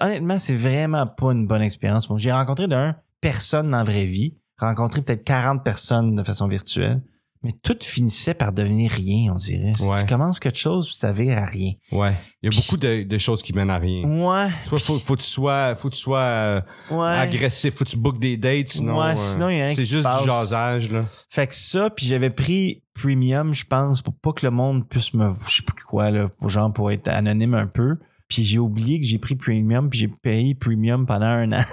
Honnêtement, 0.02 0.38
c'est 0.38 0.56
vraiment 0.56 1.08
pas 1.08 1.32
une 1.32 1.48
bonne 1.48 1.62
expérience. 1.62 2.10
Bon, 2.10 2.18
j'ai 2.18 2.32
rencontré 2.34 2.68
d'un 2.68 2.98
personne 3.22 3.72
dans 3.72 3.78
la 3.78 3.84
vraie 3.86 4.06
vie, 4.06 4.36
rencontré 4.64 5.02
peut-être 5.02 5.24
40 5.24 5.64
personnes 5.64 6.16
de 6.16 6.24
façon 6.24 6.48
virtuelle, 6.48 7.02
mais 7.44 7.52
tout 7.62 7.76
finissait 7.82 8.34
par 8.34 8.54
devenir 8.54 8.90
rien, 8.92 9.34
on 9.34 9.36
dirait. 9.36 9.74
Si 9.78 9.84
Ouais. 9.84 10.00
tu 10.00 10.06
commences 10.06 10.40
quelque 10.40 10.58
chose, 10.58 10.94
ça 10.96 11.12
vire 11.12 11.38
à 11.38 11.46
rien. 11.46 11.74
Ouais, 11.92 12.16
il 12.42 12.50
y 12.50 12.56
a 12.56 12.58
beaucoup 12.62 12.78
de, 12.78 13.04
de 13.04 13.18
choses 13.18 13.44
qui 13.44 13.52
mènent 13.54 13.70
à 13.70 13.78
rien. 13.80 14.04
Ouais. 14.08 14.50
Soit 14.66 14.78
faut, 14.80 14.98
faut 14.98 15.16
que 15.18 15.22
tu 15.22 15.28
sois 15.28 15.76
faut 15.76 15.90
que 15.90 15.96
tu 15.96 16.00
sois 16.02 16.20
euh, 16.20 16.62
Ouais. 16.90 17.08
agressif, 17.20 17.76
faut 17.76 17.84
que 17.84 17.90
tu 17.90 17.98
bookes 17.98 18.20
des 18.20 18.38
dates 18.38 18.70
sinon 18.70 18.98
Ouais, 19.02 19.12
euh, 19.12 19.16
sinon, 19.18 19.50
il 19.50 19.58
y 19.58 19.62
a 19.62 19.66
rien 19.66 19.76
c'est 19.76 19.82
juste 19.82 20.04
passe. 20.04 20.22
du 20.22 20.28
jasage 20.30 20.90
là. 20.92 21.04
Fait 21.30 21.48
que 21.48 21.56
ça, 21.56 21.90
puis 21.90 22.06
j'avais 22.06 22.30
pris 22.30 22.82
premium, 22.94 23.54
je 23.54 23.66
pense, 23.66 24.02
pour 24.02 24.14
pas 24.16 24.32
que 24.32 24.46
le 24.46 24.52
monde 24.52 24.88
puisse 24.88 25.14
me, 25.14 25.30
je 25.48 25.56
sais 25.58 25.64
plus 25.64 25.84
quoi, 25.86 26.12
là, 26.12 26.30
pour 26.40 26.48
genre 26.50 26.72
pour 26.72 26.92
être 26.92 27.10
anonyme 27.10 27.56
un 27.56 27.68
peu. 27.68 27.98
Puis 28.28 28.44
j'ai 28.44 28.58
oublié 28.60 29.00
que 29.00 29.06
j'ai 29.06 29.18
pris 29.20 29.36
premium, 29.36 29.90
puis 29.90 30.00
j'ai 30.00 30.08
payé 30.08 30.56
premium 30.56 31.06
pendant 31.06 31.26
un 31.28 31.52
an. 31.52 31.64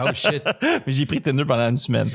Oh 0.00 0.08
shit. 0.14 0.42
Mais 0.62 0.82
j'ai 0.92 1.06
pris 1.06 1.20
Tinder 1.20 1.44
pendant 1.44 1.68
une 1.68 1.76
semaine. 1.76 2.10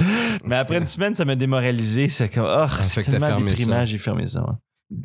Mais 0.46 0.56
après 0.56 0.78
une 0.78 0.86
semaine, 0.86 1.14
ça 1.16 1.26
m'a 1.26 1.36
démoralisé. 1.36 2.08
C'est 2.08 2.30
comme, 2.30 2.46
oh, 2.48 2.68
c'est 2.82 3.04
tellement 3.04 3.40
déprimant, 3.40 3.86
j'ai 3.86 3.98
fermé 3.98 4.28
ça. 4.28 4.42
ouais. 4.42 4.56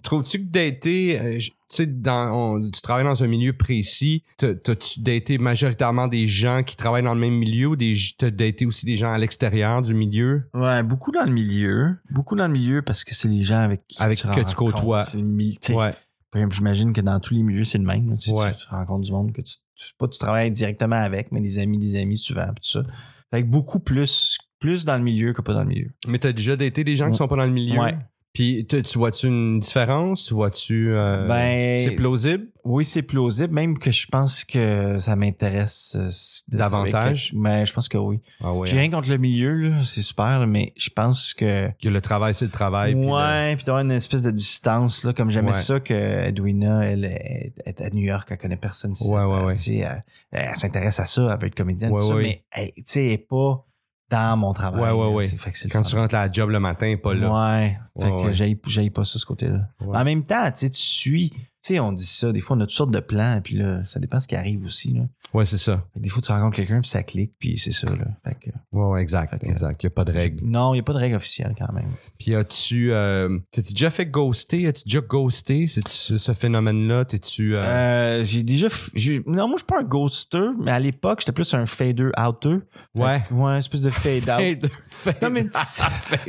Trouves-tu 0.05 0.38
que 0.46 0.48
dater, 0.48 1.18
euh, 1.20 1.38
tu 1.38 1.51
sais, 1.66 1.87
dans, 1.87 2.31
on- 2.33 2.70
tu 2.70 2.81
travailles 2.83 3.05
dans 3.05 3.25
un 3.25 3.27
milieu 3.27 3.53
précis, 3.53 4.22
t'as- 4.38 4.55
t'as-tu 4.55 5.01
daté 5.01 5.38
majoritairement 5.38 6.07
des 6.07 6.25
gens 6.29 6.62
qui 6.62 6.77
travaillent 6.77 7.03
dans 7.03 7.14
le 7.14 7.20
même 7.20 7.35
milieu 7.35 7.66
ou 7.66 7.77
t'as 7.77 8.31
daté 8.31 8.64
aussi 8.64 8.87
des 8.87 8.96
gens 8.96 9.12
à 9.12 9.18
l'extérieur 9.18 9.83
du 9.83 9.92
milieu? 9.92 10.44
Ouais, 10.55 10.85
beaucoup 10.85 11.11
dans 11.11 11.25
le 11.25 11.33
milieu. 11.33 11.96
Beaucoup 12.12 12.37
dans 12.37 12.46
le 12.46 12.53
milieu 12.53 12.83
parce 12.83 13.03
que 13.03 13.12
c'est 13.12 13.27
les 13.27 13.42
gens 13.42 13.59
avec 13.59 13.81
qui 13.88 14.01
Avec 14.01 14.18
tu 14.18 14.29
que 14.29 14.48
tu 14.48 14.55
côtoies. 14.55 15.03
C'est 15.03 15.18
le 15.18 15.25
mi- 15.25 15.59
tu 15.61 15.72
sais, 15.72 15.75
Ouais. 15.77 15.94
J'imagine 16.34 16.92
que 16.92 17.00
dans 17.00 17.20
tous 17.20 17.34
les 17.34 17.42
milieux, 17.42 17.64
c'est 17.64 17.78
le 17.78 17.84
même. 17.84 18.14
Tu, 18.18 18.30
Ouais. 18.30 18.54
tu, 18.54 18.66
rencontres 18.68 19.06
du 19.06 19.12
monde 19.12 19.32
que 19.32 19.42
tu, 19.42 19.54
tu, 19.74 19.92
pas 19.98 20.08
tu 20.08 20.18
travailles 20.18 20.50
directement 20.50 20.96
avec, 20.96 21.30
mais 21.30 21.40
des 21.40 21.58
amis, 21.58 21.78
des 21.78 22.00
amis 22.00 22.16
souvent, 22.16 22.46
tout 22.48 22.62
ça. 22.62 22.82
Fait 23.30 23.42
que 23.42 23.48
beaucoup 23.48 23.80
plus, 23.80 24.38
plus 24.58 24.84
dans 24.84 24.96
le 24.96 25.02
milieu 25.02 25.32
que 25.32 25.42
pas 25.42 25.54
dans 25.54 25.62
le 25.62 25.68
milieu. 25.68 25.90
Mais 26.06 26.18
t'as 26.18 26.32
déjà 26.32 26.56
daté 26.56 26.84
des 26.84 26.96
gens 26.96 27.10
qui 27.10 27.16
sont 27.16 27.28
pas 27.28 27.36
dans 27.36 27.44
le 27.44 27.52
milieu? 27.52 27.80
Ouais. 27.80 27.98
Puis 28.32 28.64
tu 28.66 28.80
tu 28.82 28.98
vois-tu 28.98 29.26
une 29.26 29.58
différence? 29.60 30.32
Vois-tu... 30.32 30.92
euh, 30.94 31.26
Ben, 31.28 31.78
c'est 31.84 31.90
plausible? 31.96 32.46
Oui, 32.64 32.84
c'est 32.84 33.02
plausible, 33.02 33.52
même 33.52 33.76
que 33.78 33.90
je 33.90 34.06
pense 34.06 34.44
que 34.44 34.96
ça 34.98 35.16
m'intéresse 35.16 35.96
euh, 35.98 36.08
Davantage? 36.56 37.32
Mais 37.34 37.66
je 37.66 37.72
pense 37.74 37.88
que 37.88 37.98
oui. 37.98 38.20
Ah 38.42 38.52
ouais. 38.54 38.66
J'ai 38.68 38.78
rien 38.78 38.88
contre 38.90 39.10
le 39.10 39.18
milieu, 39.18 39.72
c'est 39.84 40.00
super, 40.00 40.38
là, 40.40 40.46
mais 40.46 40.72
je 40.76 40.88
pense 40.90 41.34
que. 41.34 41.68
Que 41.82 41.88
le 41.88 42.00
travail, 42.00 42.34
c'est 42.34 42.44
le 42.44 42.50
travail. 42.50 42.94
ouais, 42.94 43.56
puis 43.56 43.64
d'avoir 43.64 43.82
une 43.84 43.90
espèce 43.90 44.22
de 44.22 44.30
distance, 44.30 45.04
là, 45.04 45.12
comme 45.12 45.28
j'aimais 45.28 45.48
Ouais. 45.48 45.54
ça 45.54 45.80
que 45.80 45.92
Edwina, 45.92 46.84
elle 46.88 47.04
est, 47.04 47.52
à 47.82 47.90
New 47.90 48.04
York, 48.04 48.28
elle 48.30 48.38
connaît 48.38 48.56
personne. 48.56 48.92
Ouais, 49.02 49.24
ouais, 49.24 49.44
ouais. 49.44 49.54
Elle, 49.68 50.02
elle 50.30 50.54
s'intéresse 50.56 51.00
à 51.00 51.06
ça, 51.06 51.30
elle 51.32 51.38
veut 51.40 51.48
être 51.48 51.54
comédienne, 51.54 51.92
Ouais, 51.92 52.00
tout 52.00 52.08
ça, 52.08 52.14
ouais. 52.14 52.22
mais 52.22 52.44
elle, 52.52 52.70
tu 52.76 52.82
sais, 52.86 53.04
elle 53.06 53.12
est 53.12 53.18
pas 53.28 53.66
dans 54.12 54.37
mon 54.37 54.53
travail. 54.53 54.81
Ouais, 54.83 54.90
ouais, 54.90 55.12
ouais. 55.14 55.27
fait 55.27 55.51
que 55.51 55.68
Quand 55.72 55.83
fun. 55.83 55.90
tu 55.90 55.96
rentres 55.96 56.14
à 56.14 56.27
la 56.27 56.33
job 56.33 56.51
le 56.51 56.61
matin, 56.61 56.94
pas 57.03 57.14
là. 57.14 57.31
Ouais. 57.61 57.79
Fait 58.01 58.07
Ouais, 58.07 58.11
que 58.22 58.27
ouais. 58.29 58.35
j'aille 58.35 58.59
j'aille 58.66 58.90
pas 58.90 59.05
ça, 59.05 59.18
ce 59.18 59.27
côté-là. 59.27 59.61
Ouais. 59.81 59.96
En 59.98 60.05
même 60.05 60.22
temps, 60.22 60.44
tu 60.53 60.61
sais, 60.61 60.70
tu 60.70 60.81
suis. 60.81 61.33
Tu 61.64 61.75
sais, 61.75 61.81
on 61.81 61.92
dit 61.92 62.05
ça, 62.05 62.33
des 62.33 62.40
fois, 62.40 62.57
on 62.57 62.61
a 62.61 62.64
toutes 62.66 62.75
sortes 62.75 62.90
de 62.90 62.98
plans, 62.98 63.40
puis 63.42 63.55
là, 63.55 63.85
ça 63.85 64.01
dépend 64.01 64.18
ce 64.18 64.27
qui 64.27 64.35
arrive 64.35 64.64
aussi, 64.64 64.94
là. 64.94 65.03
Ouais, 65.33 65.44
c'est 65.44 65.59
ça. 65.59 65.87
Fait 65.94 66.01
que 66.01 66.05
des 66.05 66.09
fois, 66.09 66.20
tu 66.20 66.33
rencontres 66.33 66.57
quelqu'un, 66.57 66.81
puis 66.81 66.90
ça 66.90 67.05
clique, 67.05 67.35
puis 67.38 67.57
c'est 67.57 67.70
ça, 67.70 67.88
là. 67.88 68.05
Fait 68.25 68.35
que, 68.35 68.51
Ouais, 68.72 68.85
ouais, 68.87 69.01
exact. 69.03 69.38
Que- 69.40 69.46
exact. 69.46 69.81
Il 69.83 69.87
n'y 69.87 69.92
a 69.92 69.94
pas 69.94 70.05
de 70.05 70.11
règle. 70.11 70.44
Non, 70.44 70.75
il 70.75 70.79
n'y 70.79 70.81
a 70.81 70.83
pas 70.83 70.92
de 70.92 70.98
règle 70.98 71.14
officielle, 71.14 71.53
quand 71.57 71.72
même. 71.72 71.87
Puis 72.18 72.35
as-tu... 72.35 72.92
Euh, 72.92 73.38
T'as-tu 73.53 73.75
déjà 73.75 73.90
fait 73.90 74.07
ghoster? 74.07 74.66
As-tu 74.66 74.83
déjà 74.87 75.01
ghosté? 75.01 75.66
Ce, 75.68 76.33
phénomène-là? 76.33 77.05
T'es-tu... 77.05 77.55
Euh... 77.55 77.62
Euh, 77.62 78.25
j'ai 78.25 78.42
déjà. 78.42 78.66
f- 78.66 78.90
j'ai- 78.94 79.22
Non, 79.27 79.46
moi, 79.46 79.53
je 79.57 79.59
suis 79.59 79.66
pas 79.66 79.79
un 79.81 79.85
ghoster, 79.85 80.48
mais 80.61 80.72
à 80.72 80.81
l'époque, 80.81 81.20
j'étais 81.20 81.33
plus 81.33 81.55
un 81.55 81.64
fader-outer. 81.66 82.57
ouais. 82.96 83.22
Ouais, 83.31 83.53
une 83.53 83.59
espèce 83.59 83.83
de 83.83 83.90
fade-out. 83.90 84.66
Fade- 84.90 85.22
Non, 85.22 85.31
mais 85.31 85.46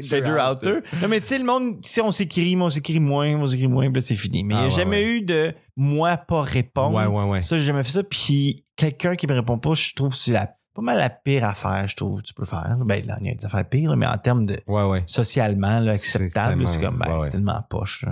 fader-outer. 0.03 0.79
Non, 1.01 1.07
mais 1.07 1.19
tu 1.21 1.27
sais, 1.27 1.37
le 1.39 1.43
monde, 1.45 1.77
si 1.83 2.01
on 2.01 2.11
s'écrit, 2.11 2.55
moi, 2.55 2.67
on 2.67 2.69
s'écrit 2.69 2.99
moins, 2.99 3.35
on 3.35 3.47
s'écrit 3.47 3.67
moins, 3.67 3.91
puis 3.91 4.01
c'est 4.01 4.15
fini. 4.15 4.43
Mais 4.43 4.53
il 4.53 4.57
Ah, 4.57 4.59
n'y 4.59 4.65
a 4.65 4.69
ouais, 4.69 4.75
jamais 4.75 5.03
ouais. 5.03 5.17
eu 5.17 5.21
de 5.23 5.53
moi 5.75 6.17
pas 6.17 6.41
répondre. 6.41 6.95
Ouais, 6.95 7.05
ouais, 7.05 7.29
ouais. 7.29 7.41
Ça, 7.41 7.57
j'ai 7.57 7.65
jamais 7.65 7.83
fait 7.83 7.91
ça. 7.91 8.03
Puis 8.03 8.65
quelqu'un 8.75 9.15
qui 9.15 9.27
me 9.27 9.33
répond 9.33 9.57
pas, 9.57 9.73
je 9.73 9.93
trouve 9.93 10.11
que 10.11 10.17
c'est 10.17 10.31
la, 10.31 10.47
pas 10.75 10.81
mal 10.81 10.97
la 10.97 11.09
pire 11.09 11.45
affaire, 11.45 11.87
je 11.87 11.95
trouve, 11.95 12.21
que 12.21 12.27
tu 12.27 12.33
peux 12.33 12.45
faire. 12.45 12.77
Ben, 12.85 13.05
là, 13.05 13.17
il 13.21 13.27
y 13.27 13.29
a 13.29 13.35
des 13.35 13.45
affaires 13.45 13.67
pires, 13.67 13.91
là, 13.91 13.95
mais 13.95 14.07
en 14.07 14.17
termes 14.17 14.45
de 14.45 14.57
Ouais, 14.67 14.83
ouais. 14.83 15.03
socialement 15.05 15.79
là, 15.79 15.93
acceptable, 15.93 16.67
c'est 16.67 16.81
comme, 16.81 16.97
ben, 16.97 17.13
ouais, 17.13 17.19
c'est 17.19 17.31
tellement 17.31 17.61
poche. 17.69 18.05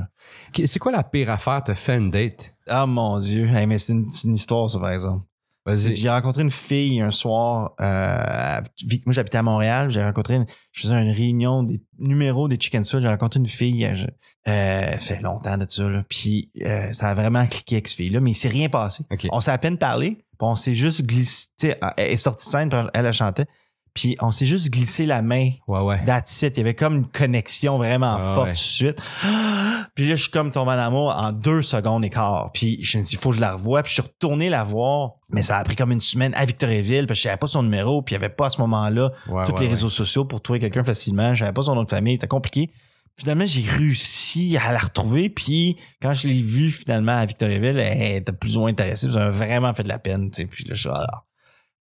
C'est 0.54 0.80
quoi 0.80 0.92
la 0.92 1.04
pire 1.04 1.30
affaire 1.30 1.64
te 1.64 1.74
fait 1.74 1.98
une 1.98 2.10
date? 2.12 2.56
Ah, 2.68 2.86
mon 2.86 3.20
Dieu. 3.20 3.48
Hey, 3.48 3.66
mais 3.68 3.78
c'est 3.80 3.94
une, 3.94 4.10
c'est 4.12 4.28
une 4.28 4.36
histoire, 4.36 4.70
ça, 4.70 4.80
par 4.80 4.92
exemple. 4.92 5.26
J'ai 5.68 6.10
rencontré 6.10 6.42
une 6.42 6.50
fille 6.52 7.02
un 7.02 7.12
soir. 7.12 7.74
Euh, 7.82 8.62
moi, 9.06 9.14
j'habitais 9.14 9.38
à 9.38 9.44
Montréal. 9.44 9.92
J'ai 9.92 10.04
rencontré 10.04 10.36
une, 10.36 10.46
je 10.72 10.82
faisais 10.82 10.96
une 10.96 11.12
réunion 11.12 11.64
des 11.64 11.82
numéros 12.00 12.48
des 12.48 12.58
Chicken 12.60 12.84
Sweat. 12.84 13.04
J'ai 13.04 13.10
rencontré 13.10 13.40
une 13.40 13.46
fille. 13.48 13.86
euh, 13.86 13.94
je- 13.96 14.08
euh, 14.48 14.92
fait 14.98 15.22
longtemps 15.22 15.58
de 15.58 15.66
ça. 15.70 15.88
Là. 15.88 16.02
Puis 16.10 16.50
euh, 16.66 16.92
ça 16.94 17.10
a 17.10 17.14
vraiment 17.14 17.46
cliqué 17.46 17.76
avec 17.76 17.88
cette 17.88 17.98
fille-là, 17.98 18.20
mais 18.22 18.32
il 18.32 18.36
s'est 18.36 18.48
rien 18.50 18.70
passé. 18.70 19.04
Ok. 19.12 19.28
On 19.32 19.40
s'est 19.40 19.52
à 19.52 19.58
peine 19.60 19.78
parlé. 19.78 20.16
Puis 20.16 20.48
on 20.48 20.56
s'est 20.56 20.74
juste 20.74 21.04
glissé. 21.06 21.76
Elle 21.98 22.12
est 22.12 22.18
sortie 22.18 22.48
de 22.48 22.52
scène, 22.52 22.70
elle, 22.96 23.06
elle 23.06 23.14
chantait. 23.14 23.46
Puis 23.94 24.16
on 24.22 24.32
s'est 24.32 24.46
juste 24.46 24.70
glissé 24.70 25.06
la 25.06 25.22
main. 25.22 25.50
Ouais, 25.68 25.82
ouais. 25.82 26.04
That's 26.06 26.42
it. 26.44 26.56
Il 26.56 26.60
y 26.60 26.62
avait 26.62 26.76
comme 26.76 26.96
une 26.98 27.08
connexion 27.08 27.78
vraiment 27.78 28.20
forte 28.20 28.48
tout 28.48 28.54
de 28.54 28.58
suite. 28.58 29.04
Puis 29.96 30.08
là, 30.08 30.16
je 30.16 30.22
suis 30.22 30.32
comme 30.32 30.52
tombé 30.52 30.72
en 30.72 30.80
amour 30.80 31.14
en 31.16 31.34
deux 31.34 31.62
secondes 31.62 32.06
et 32.06 32.10
quart. 32.10 32.52
Puis 32.54 32.82
je 32.82 32.98
me 32.98 33.04
suis 33.04 33.10
dit, 33.10 33.16
il 33.16 33.22
faut 33.22 33.32
que 33.32 33.36
je 33.36 33.42
la 33.42 33.54
revoie. 33.54 33.84
Puis 33.84 33.90
je 33.90 34.02
suis 34.02 34.02
retourné 34.02 34.50
la 34.50 34.64
voir. 34.64 35.16
Mais 35.30 35.44
ça 35.44 35.58
a 35.58 35.64
pris 35.64 35.76
comme 35.76 35.92
une 35.92 36.00
semaine 36.00 36.34
à 36.36 36.46
Victoriaville 36.46 37.06
parce 37.06 37.20
que 37.20 37.24
j'avais 37.24 37.38
pas 37.38 37.48
son 37.48 37.64
numéro. 37.64 38.02
Puis 38.02 38.16
il 38.16 38.18
y 38.20 38.24
avait 38.24 38.34
pas 38.34 38.46
à 38.46 38.50
ce 38.50 38.62
moment-là 38.62 39.12
tous 39.46 39.60
les 39.60 39.68
réseaux 39.68 39.90
sociaux 39.90 40.24
pour 40.24 40.42
trouver 40.42 40.60
quelqu'un 40.60 40.84
facilement. 40.84 41.36
J'avais 41.36 41.54
pas 41.54 41.64
son 41.64 41.76
nom 41.76 41.84
de 41.84 41.90
famille. 41.90 42.16
C'était 42.16 42.28
compliqué. 42.28 42.70
Finalement, 43.18 43.46
j'ai 43.46 43.70
réussi 43.70 44.58
à 44.58 44.72
la 44.72 44.80
retrouver. 44.80 45.30
Puis 45.30 45.76
quand 46.02 46.14
je 46.14 46.30
l'ai 46.30 46.42
vue 46.42 46.72
finalement 46.72 47.18
à 47.18 47.26
Victoriaville, 47.26 47.78
elle 47.78 48.16
était 48.18 48.32
plus 48.32 48.56
ou 48.56 48.62
moins 48.62 48.70
intéressée. 48.70 49.12
Ça 49.12 49.20
m'a 49.20 49.30
vraiment 49.30 49.74
fait 49.74 49.84
de 49.84 49.90
la 49.90 50.00
peine. 50.00 50.32
Puis 50.32 50.64
là, 50.64 50.74
je 50.74 50.80
suis 50.80 50.90
là, 50.90 51.06
ah. 51.12 51.24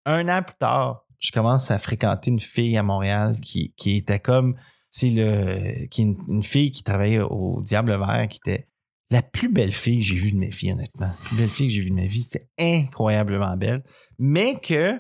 Un 0.06 0.26
an 0.28 0.42
plus 0.42 0.56
tard, 0.58 1.04
je 1.18 1.32
commence 1.32 1.70
à 1.70 1.78
fréquenter 1.78 2.30
une 2.30 2.40
fille 2.40 2.76
à 2.76 2.82
Montréal 2.82 3.36
qui, 3.42 3.72
qui 3.76 3.96
était 3.96 4.20
comme, 4.20 4.54
tu 4.54 4.60
sais, 4.90 5.10
le, 5.10 5.86
qui 5.86 6.02
une, 6.02 6.16
une 6.28 6.42
fille 6.42 6.70
qui 6.70 6.82
travaillait 6.82 7.20
au 7.20 7.60
Diable 7.62 7.96
Vert, 7.98 8.28
qui 8.28 8.38
était 8.38 8.68
la 9.10 9.22
plus 9.22 9.48
belle 9.48 9.72
fille 9.72 9.98
que 9.98 10.04
j'ai 10.04 10.16
vue 10.16 10.32
de 10.32 10.38
ma 10.38 10.46
vie, 10.46 10.72
honnêtement. 10.72 11.06
La 11.06 11.26
plus 11.28 11.36
belle 11.36 11.48
fille 11.48 11.66
que 11.66 11.72
j'ai 11.72 11.80
vue 11.80 11.90
de 11.90 11.94
ma 11.94 12.06
vie. 12.06 12.22
C'était 12.22 12.48
incroyablement 12.58 13.56
belle. 13.56 13.82
Mais 14.18 14.56
que, 14.60 14.98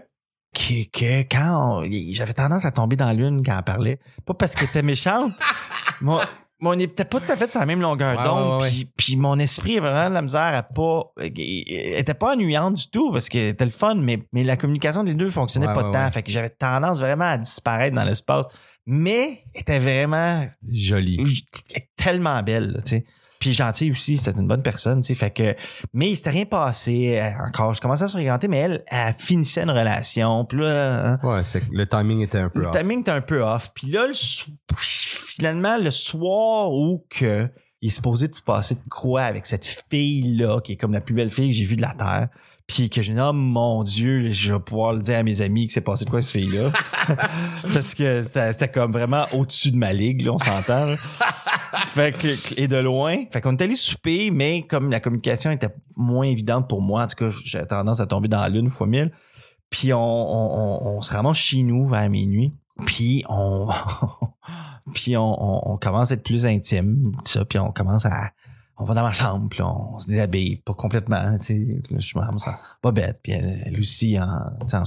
que, 0.54 0.88
que 0.90 1.22
quand 1.22 1.84
j'avais 2.12 2.32
tendance 2.32 2.64
à 2.64 2.70
tomber 2.70 2.96
dans 2.96 3.12
lune 3.12 3.42
quand 3.44 3.56
elle 3.56 3.64
parlait, 3.64 4.00
pas 4.24 4.34
parce 4.34 4.54
qu'elle 4.54 4.68
était 4.68 4.82
méchante, 4.82 5.32
mon, 6.00 6.20
on 6.62 6.74
n'était 6.74 7.04
pas 7.04 7.20
tout 7.20 7.30
à 7.30 7.36
fait 7.36 7.50
sur 7.50 7.60
la 7.60 7.66
même 7.66 7.80
longueur 7.80 8.18
Ouais, 8.18 8.24
d'onde, 8.24 8.62
ouais, 8.62 8.68
ouais, 8.68 8.86
puis, 8.96 9.16
mon 9.16 9.38
esprit 9.38 9.78
vraiment 9.78 10.08
de 10.08 10.14
la 10.14 10.22
misère 10.22 10.40
à 10.54 10.62
pas, 10.62 11.04
elle 11.20 11.32
était 11.36 12.14
pas 12.14 12.32
ennuyante 12.32 12.74
du 12.74 12.90
tout 12.90 13.12
parce 13.12 13.28
que 13.28 13.38
c'était 13.38 13.64
le 13.64 13.70
fun, 13.70 13.94
mais, 13.94 14.18
mais 14.32 14.42
la 14.44 14.56
communication 14.56 15.04
des 15.04 15.14
deux 15.14 15.30
fonctionnait 15.30 15.72
pas 15.72 15.84
tant, 15.84 16.10
fait 16.10 16.22
que 16.22 16.30
j'avais 16.32 16.50
tendance 16.50 16.98
vraiment 16.98 17.30
à 17.30 17.38
disparaître 17.38 17.94
dans 17.94 18.04
l'espace, 18.04 18.46
mais 18.86 19.40
elle 19.54 19.60
était 19.60 19.78
vraiment 19.78 20.46
Joli. 20.70 21.44
tellement 21.96 22.42
belle, 22.42 22.80
tu 22.84 22.90
sais. 22.90 23.04
Puis 23.38 23.54
gentille 23.54 23.92
aussi, 23.92 24.18
c'était 24.18 24.36
une 24.40 24.48
bonne 24.48 24.64
personne, 24.64 25.00
tu 25.00 25.06
sais. 25.06 25.14
Fait 25.14 25.30
que, 25.30 25.54
mais 25.94 26.10
il 26.10 26.16
s'était 26.16 26.30
rien 26.30 26.44
passé 26.44 27.20
euh, 27.20 27.46
encore. 27.46 27.72
Je 27.72 27.80
commençais 27.80 28.02
à 28.02 28.08
se 28.08 28.14
fréquenter, 28.14 28.48
mais 28.48 28.56
elle, 28.56 28.82
elle 28.88 29.14
finissait 29.14 29.62
une 29.62 29.70
relation. 29.70 30.44
Puis 30.44 30.58
là, 30.58 31.10
hein, 31.12 31.18
Ouais, 31.22 31.42
le 31.70 31.86
timing 31.86 32.22
était 32.22 32.38
un 32.38 32.48
peu 32.48 32.62
le 32.62 32.66
off. 32.66 32.76
timing 32.76 33.00
était 33.02 33.12
un 33.12 33.20
peu 33.20 33.40
off. 33.40 33.70
Puis 33.72 33.92
là, 33.92 34.08
le 34.08 34.12
finalement, 35.38 35.78
le 35.78 35.90
soir 35.90 36.72
où 36.72 37.04
que 37.08 37.48
il 37.80 37.88
est 37.88 37.92
supposé 37.92 38.26
de 38.26 38.34
passer 38.44 38.74
de 38.74 38.80
quoi 38.90 39.22
avec 39.22 39.46
cette 39.46 39.64
fille-là, 39.64 40.60
qui 40.60 40.72
est 40.72 40.76
comme 40.76 40.92
la 40.92 41.00
plus 41.00 41.14
belle 41.14 41.30
fille 41.30 41.50
que 41.50 41.56
j'ai 41.56 41.64
vue 41.64 41.76
de 41.76 41.82
la 41.82 41.94
Terre. 41.94 42.28
Puis 42.66 42.90
que 42.90 43.00
je 43.00 43.12
dis, 43.12 43.18
oh 43.18 43.32
mon 43.32 43.82
Dieu, 43.82 44.30
je 44.30 44.52
vais 44.52 44.60
pouvoir 44.60 44.92
le 44.92 45.00
dire 45.00 45.18
à 45.18 45.22
mes 45.22 45.40
amis 45.40 45.68
que 45.68 45.72
c'est 45.72 45.80
passé 45.80 46.04
de 46.04 46.10
quoi 46.10 46.20
cette 46.20 46.32
fille-là? 46.32 46.70
Parce 47.72 47.94
que 47.94 48.22
c'était 48.22 48.68
comme 48.68 48.92
vraiment 48.92 49.26
au-dessus 49.32 49.70
de 49.70 49.78
ma 49.78 49.94
ligue, 49.94 50.22
là, 50.22 50.32
on 50.32 50.38
s'entend. 50.38 50.96
fait 51.86 52.14
que, 52.18 52.60
et 52.60 52.68
de 52.68 52.76
loin. 52.76 53.24
Fait 53.32 53.40
qu'on 53.40 53.56
est 53.56 53.62
allé 53.62 53.74
souper, 53.74 54.30
mais 54.30 54.64
comme 54.64 54.90
la 54.90 55.00
communication 55.00 55.50
était 55.50 55.74
moins 55.96 56.26
évidente 56.26 56.68
pour 56.68 56.82
moi, 56.82 57.04
en 57.04 57.06
tout 57.06 57.24
cas, 57.24 57.36
j'avais 57.42 57.66
tendance 57.66 58.00
à 58.00 58.06
tomber 58.06 58.28
dans 58.28 58.42
la 58.42 58.50
lune 58.50 58.68
fois 58.68 58.86
mille. 58.86 59.12
Puis 59.70 59.94
on, 59.94 59.98
on, 59.98 60.58
on, 60.58 60.96
on 60.96 61.00
se 61.00 61.12
ramasse 61.12 61.38
chez 61.38 61.62
nous 61.62 61.86
vers 61.86 62.10
minuit. 62.10 62.52
Puis 62.86 63.24
on, 63.28 63.68
puis 64.94 65.16
on, 65.16 65.22
on, 65.42 65.72
on 65.72 65.76
commence 65.76 66.10
à 66.10 66.14
être 66.14 66.22
plus 66.22 66.46
intime, 66.46 67.12
ça. 67.24 67.44
Puis 67.44 67.58
on 67.58 67.70
commence 67.72 68.06
à, 68.06 68.30
on 68.76 68.84
va 68.84 68.94
dans 68.94 69.02
ma 69.02 69.12
chambre, 69.12 69.48
puis 69.50 69.62
on 69.62 69.98
se 69.98 70.06
déshabille, 70.06 70.56
pas 70.58 70.74
complètement, 70.74 71.36
tu 71.38 71.44
sais. 71.44 71.80
Je 71.98 72.18
me 72.18 72.24
ramasse 72.24 72.46
en 72.46 72.54
bobette, 72.82 73.20
puis 73.22 73.32
elle, 73.32 73.62
elle 73.66 73.78
aussi 73.80 74.18
en, 74.18 74.24
en, 74.24 74.84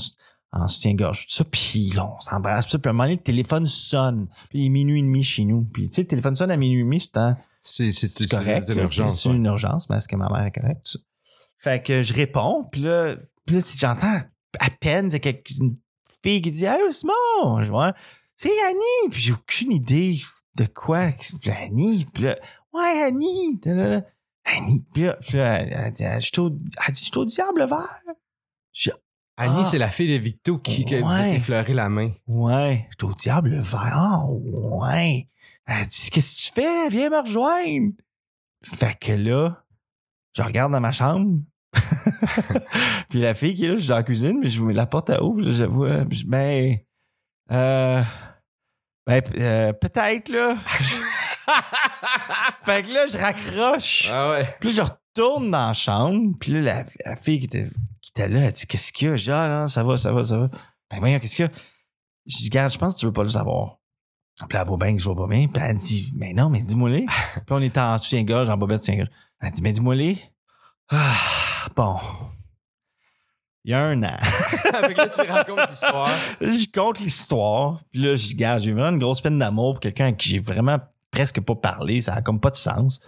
en 0.54 0.68
soutien-gorge, 0.68 1.28
tout 1.28 1.34
ça. 1.34 1.44
Puis 1.44 1.90
là, 1.92 2.10
on 2.18 2.20
s'embrasse, 2.22 2.66
puis 2.68 2.78
à 2.78 2.90
un 2.90 2.94
moment 2.94 3.04
donné, 3.04 3.16
le 3.18 3.22
téléphone 3.24 3.66
sonne. 3.66 4.28
Puis 4.50 4.60
il 4.60 4.66
est 4.68 4.70
minuit 4.70 5.00
et 5.00 5.04
demi 5.04 5.24
chez 5.24 5.44
nous. 5.46 5.66
Puis 5.74 5.88
tu 5.90 5.96
sais, 5.96 6.02
le 6.02 6.08
téléphone 6.08 6.36
sonne 6.36 6.52
à 6.52 6.58
minuit 6.58 6.82
et 6.82 6.84
demi, 6.84 7.00
c'est 7.02 7.12
C'est 7.62 7.92
c'est- 7.92 8.08
c'est 8.08 8.24
c'est 8.24 8.30
correct. 8.30 8.68
C'est 9.10 9.30
une 9.36 9.46
urgence, 9.46 9.90
mais 9.90 9.98
est-ce 9.98 10.08
que 10.08 10.16
ma 10.16 10.30
mère 10.30 10.46
est 10.46 10.52
correcte? 10.52 10.98
Fait 11.58 11.84
que 11.84 12.02
je 12.02 12.14
réponds, 12.14 12.64
puis 12.72 12.82
là, 12.82 13.16
puis 13.46 13.56
là 13.56 13.62
si 13.62 13.78
j'entends 13.78 14.20
à 14.60 14.70
peine, 14.80 15.10
c'est 15.12 15.20
quelque- 15.20 15.52
une 15.60 15.78
fille 16.24 16.42
qui 16.42 16.52
dit 16.52 16.68
Allô, 16.68 16.92
Simon! 16.92 17.64
Je 17.64 17.70
vois, 17.70 17.94
c'est 18.36 18.52
Annie! 18.68 19.10
Puis 19.12 19.20
j'ai 19.22 19.34
aucune 19.34 19.72
idée 19.72 20.20
de 20.58 20.66
quoi. 20.66 21.10
Annie, 21.60 22.06
puis 22.14 22.24
là, 22.24 22.38
ouais, 22.74 23.04
Annie! 23.04 23.60
Annie, 24.44 24.86
puis 24.94 25.04
là, 25.04 25.18
puis 25.22 25.38
là, 25.38 25.60
elle 25.62 25.92
dit, 25.94 26.04
je 26.04 26.20
suis 26.20 26.40
au, 26.40 26.50
elle 26.50 26.94
dit, 26.94 27.00
je 27.00 27.06
suis 27.06 27.18
au 27.18 27.26
diable 27.26 27.66
vert. 27.68 28.00
Je- 28.74 28.90
Annie, 29.38 29.62
Ah. 29.64 29.68
c'est 29.70 29.78
la 29.78 29.90
fille 29.90 30.12
de 30.12 30.22
Victo 30.22 30.58
qui, 30.58 30.84
qui 30.86 30.96
a 30.96 31.30
effleuré 31.34 31.74
la 31.74 31.90
main. 31.90 32.12
Ouais, 32.28 32.88
j'étais 32.92 33.04
au 33.06 33.14
diable 33.14 33.60
vert. 33.60 33.92
Ah, 33.94 34.24
ouais. 34.28 35.28
Elle 35.68 35.86
dit, 35.88 36.10
qu'est-ce 36.12 36.36
que 36.36 36.42
tu 36.48 36.62
fais? 36.62 36.90
Viens 36.90 37.10
me 37.10 37.22
rejoindre. 37.22 37.94
Fait 38.64 38.98
que 39.00 39.12
là, 39.14 39.64
je 40.36 40.42
regarde 40.42 40.72
dans 40.72 40.80
ma 40.82 40.92
chambre. 40.92 41.40
puis 43.10 43.22
la 43.22 43.34
fille 43.34 43.56
qui 43.56 43.66
est 43.66 43.70
là, 43.70 43.76
je 43.76 43.82
suis 43.82 43.90
dans 43.90 43.96
la 43.96 44.04
cuisine, 44.04 44.40
mais 44.42 44.50
je 44.50 44.60
vous 44.60 44.68
mets 44.68 44.74
la 44.74 44.86
porte 44.86 45.10
à 45.10 45.24
ouvre, 45.24 45.50
je 45.50 45.64
vois. 45.64 46.04
Je 46.10 46.26
ben, 46.26 46.78
euh, 47.52 48.04
ben, 49.06 49.22
euh, 49.38 49.74
peut-être, 49.74 50.30
là. 50.30 50.58
fait 52.64 52.84
que 52.84 52.94
là, 52.94 53.06
je 53.08 53.18
raccroche. 53.18 54.10
Ah 54.12 54.32
ouais. 54.32 54.56
Puis 54.60 54.70
là, 54.70 54.76
je 54.76 54.82
retourne 54.82 55.52
dans 55.52 55.68
la 55.68 55.74
chambre. 55.74 56.36
Puis 56.40 56.54
là, 56.54 56.62
la, 56.62 56.86
la 57.06 57.16
fille 57.16 57.40
qui 57.40 57.46
était, 57.46 57.70
qui 58.02 58.12
était 58.12 58.28
là, 58.28 58.42
elle 58.42 58.52
dit 58.52 58.68
Qu'est-ce 58.68 58.94
qu'il 58.94 59.08
y 59.08 59.12
a? 59.12 59.16
Je 59.16 59.24
dis 59.24 59.32
Ah 59.32 59.48
non, 59.48 59.68
ça 59.68 59.84
va, 59.84 59.98
ça 59.98 60.12
va, 60.12 60.24
ça 60.24 60.38
va. 60.38 60.50
Ben 60.90 61.00
voyons, 61.00 61.20
qu'est-ce 61.20 61.36
qu'il 61.36 61.46
y 61.46 61.48
a? 61.48 61.52
Je 62.26 62.38
dis 62.38 62.50
Regarde, 62.50 62.72
je 62.72 62.78
pense 62.78 62.96
que 62.96 63.00
tu 63.00 63.06
veux 63.06 63.14
pas 63.14 63.24
le 63.24 63.30
savoir. 63.30 63.78
Puis 64.50 64.58
elle 64.58 64.68
va 64.68 64.78
bien 64.78 64.96
que 64.96 65.02
je 65.02 65.10
vais 65.10 65.16
pas 65.16 65.28
bien. 65.28 65.48
Puis 65.48 65.62
elle 65.64 65.78
dit 65.78 66.12
Mais 66.18 66.34
non, 66.34 66.50
mais 66.50 66.62
dis-moi-les. 66.62 67.06
puis 67.06 67.44
on 67.50 67.62
était 67.62 67.80
en 67.80 67.98
soutien-gorge, 67.98 68.50
en 68.50 68.58
bobette 68.58 68.80
soutien-gorge. 68.80 69.10
Elle 69.42 69.52
dit 69.52 69.62
Mais 69.62 69.74
dis-moi-les. 69.74 70.18
Ah, 70.92 71.68
bon. 71.76 71.98
Il 73.64 73.72
y 73.72 73.74
a 73.74 73.80
un 73.84 74.04
an. 74.04 74.18
Avec 74.74 74.98
là, 74.98 75.08
tu 75.08 75.22
racontes 75.22 75.70
l'histoire. 75.70 76.12
Je 76.42 76.72
compte 76.72 77.00
l'histoire. 77.00 77.82
Puis 77.92 78.02
là, 78.02 78.16
je 78.16 78.26
dis, 78.28 78.34
Regarde, 78.34 78.62
j'ai 78.64 78.72
vraiment 78.74 78.90
une 78.90 79.00
grosse 79.00 79.22
peine 79.22 79.38
d'amour 79.40 79.74
pour 79.76 79.80
quelqu'un 79.80 80.08
à 80.08 80.12
qui 80.14 80.30
j'ai 80.30 80.40
vraiment 80.40 80.80
presque 81.12 81.40
pas 81.42 81.56
parlé. 81.56 82.02
Ça 82.02 82.16
a 82.16 82.22
comme 82.22 82.40
pas 82.40 82.50
de 82.50 82.56
sens. 82.56 83.00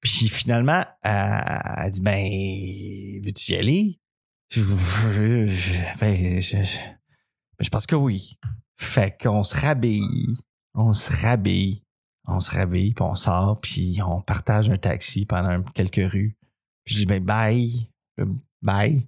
Puis 0.00 0.28
finalement, 0.28 0.84
elle, 1.02 1.60
elle 1.84 1.90
dit, 1.92 2.00
ben, 2.02 3.24
veux-tu 3.24 3.52
y 3.52 3.56
aller? 3.56 4.00
Je, 4.50 4.60
je- 4.60 5.46
je- 5.46 5.98
ben, 6.00 6.40
ben, 6.40 6.66
je 7.60 7.68
pense 7.70 7.86
que 7.86 7.96
oui. 7.96 8.36
Fait 8.76 9.16
qu'on 9.22 9.44
se 9.44 9.56
rhabille. 9.56 10.36
On 10.74 10.92
se 10.92 11.10
rhabille. 11.24 11.82
On 12.26 12.40
se 12.40 12.50
rhabille, 12.50 12.94
puis 12.94 13.04
on 13.04 13.14
sort, 13.14 13.60
puis 13.60 13.98
on 14.02 14.20
partage 14.22 14.70
un 14.70 14.76
taxi 14.78 15.26
pendant 15.26 15.62
quelques 15.74 16.10
rues. 16.10 16.36
Puis 16.84 16.94
je 16.94 17.00
dis, 17.00 17.06
ben, 17.06 17.22
bye. 17.22 17.88
Bye. 18.62 19.06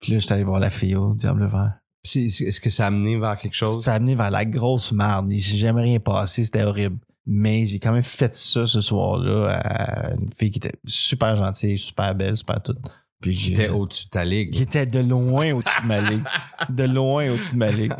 Puis 0.00 0.12
là, 0.12 0.18
je 0.18 0.24
suis 0.24 0.32
allé 0.34 0.44
voir 0.44 0.60
la 0.60 0.70
fille 0.70 0.96
au 0.96 1.14
Diable 1.14 1.46
Vert. 1.46 1.72
Est-ce 2.04 2.60
que 2.60 2.68
ça 2.70 2.84
a 2.84 2.86
amené 2.88 3.16
vers 3.18 3.38
quelque 3.38 3.54
chose? 3.54 3.82
Ça 3.82 3.92
a 3.92 3.96
amené 3.96 4.14
vers 4.14 4.30
la 4.30 4.44
grosse 4.44 4.92
merde. 4.92 5.28
Il 5.30 5.42
s'est 5.42 5.56
jamais 5.56 5.82
rien 5.82 6.00
passé, 6.00 6.44
c'était 6.44 6.62
horrible. 6.62 6.98
Mais 7.26 7.64
j'ai 7.64 7.78
quand 7.78 7.92
même 7.92 8.02
fait 8.02 8.34
ça 8.34 8.66
ce 8.66 8.82
soir-là 8.82 9.48
à 9.64 10.14
une 10.14 10.28
fille 10.30 10.50
qui 10.50 10.58
était 10.58 10.76
super 10.84 11.34
gentille, 11.36 11.78
super 11.78 12.14
belle, 12.14 12.36
super 12.36 12.60
toute. 12.62 12.76
Puis 13.22 13.32
j'ai- 13.32 13.54
J'étais 13.56 13.68
au-dessus 13.70 14.04
de 14.04 14.10
ta 14.10 14.22
ligue. 14.26 14.50
qui 14.50 14.62
était 14.64 14.84
de 14.84 14.98
loin 14.98 15.52
au-dessus 15.54 15.80
de 15.80 15.86
ma 15.86 16.00
ligue. 16.02 16.22
De 16.68 16.84
loin 16.84 17.30
au-dessus 17.30 17.52
de 17.52 17.56
ma 17.56 17.70
ligue. 17.70 17.94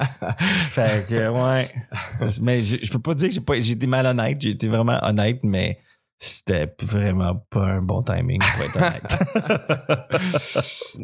Fait 0.68 1.06
que, 1.08 1.30
ouais. 1.30 1.70
Mais 2.42 2.62
je, 2.62 2.76
je 2.82 2.90
peux 2.92 2.98
pas 2.98 3.14
dire 3.14 3.28
que 3.28 3.34
j'ai 3.34 3.40
pas, 3.40 3.58
j'ai 3.58 3.72
été 3.72 3.86
malhonnête. 3.86 4.38
J'ai 4.38 4.50
été 4.50 4.68
vraiment 4.68 4.98
honnête, 5.02 5.42
mais 5.42 5.78
c'était 6.28 6.74
vraiment 6.82 7.34
pas 7.50 7.64
un 7.64 7.82
bon 7.82 8.02
timing, 8.02 8.40
pour 8.40 8.64
être 8.64 8.76
honnête. 8.76 9.04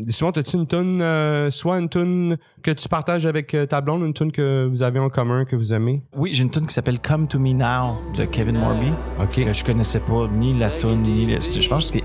Simon, 0.10 0.30
as-tu 0.30 0.56
une 0.56 0.66
tune, 0.66 1.02
euh, 1.02 1.50
soit 1.50 1.78
une 1.78 1.88
tune 1.88 2.36
que 2.62 2.70
tu 2.70 2.88
partages 2.88 3.26
avec 3.26 3.54
euh, 3.54 3.66
ta 3.66 3.80
blonde, 3.80 4.02
une 4.02 4.14
tune 4.14 4.32
que 4.32 4.66
vous 4.66 4.82
avez 4.82 4.98
en 4.98 5.08
commun, 5.08 5.44
que 5.44 5.56
vous 5.56 5.74
aimez? 5.74 6.02
oui, 6.16 6.30
j'ai 6.34 6.42
une 6.42 6.50
tune 6.50 6.66
qui 6.66 6.74
s'appelle 6.74 6.98
Come 7.00 7.28
to 7.28 7.38
Me 7.38 7.52
Now 7.52 7.98
de 8.16 8.24
Kevin 8.24 8.58
Morby. 8.58 8.92
OK. 9.20 9.44
que 9.44 9.52
je 9.52 9.64
connaissais 9.64 10.00
pas 10.00 10.26
ni 10.28 10.58
la 10.58 10.70
tune 10.70 11.02
ni 11.02 11.26
le, 11.26 11.40
je 11.40 11.68
pense 11.68 11.90
que 11.90 11.98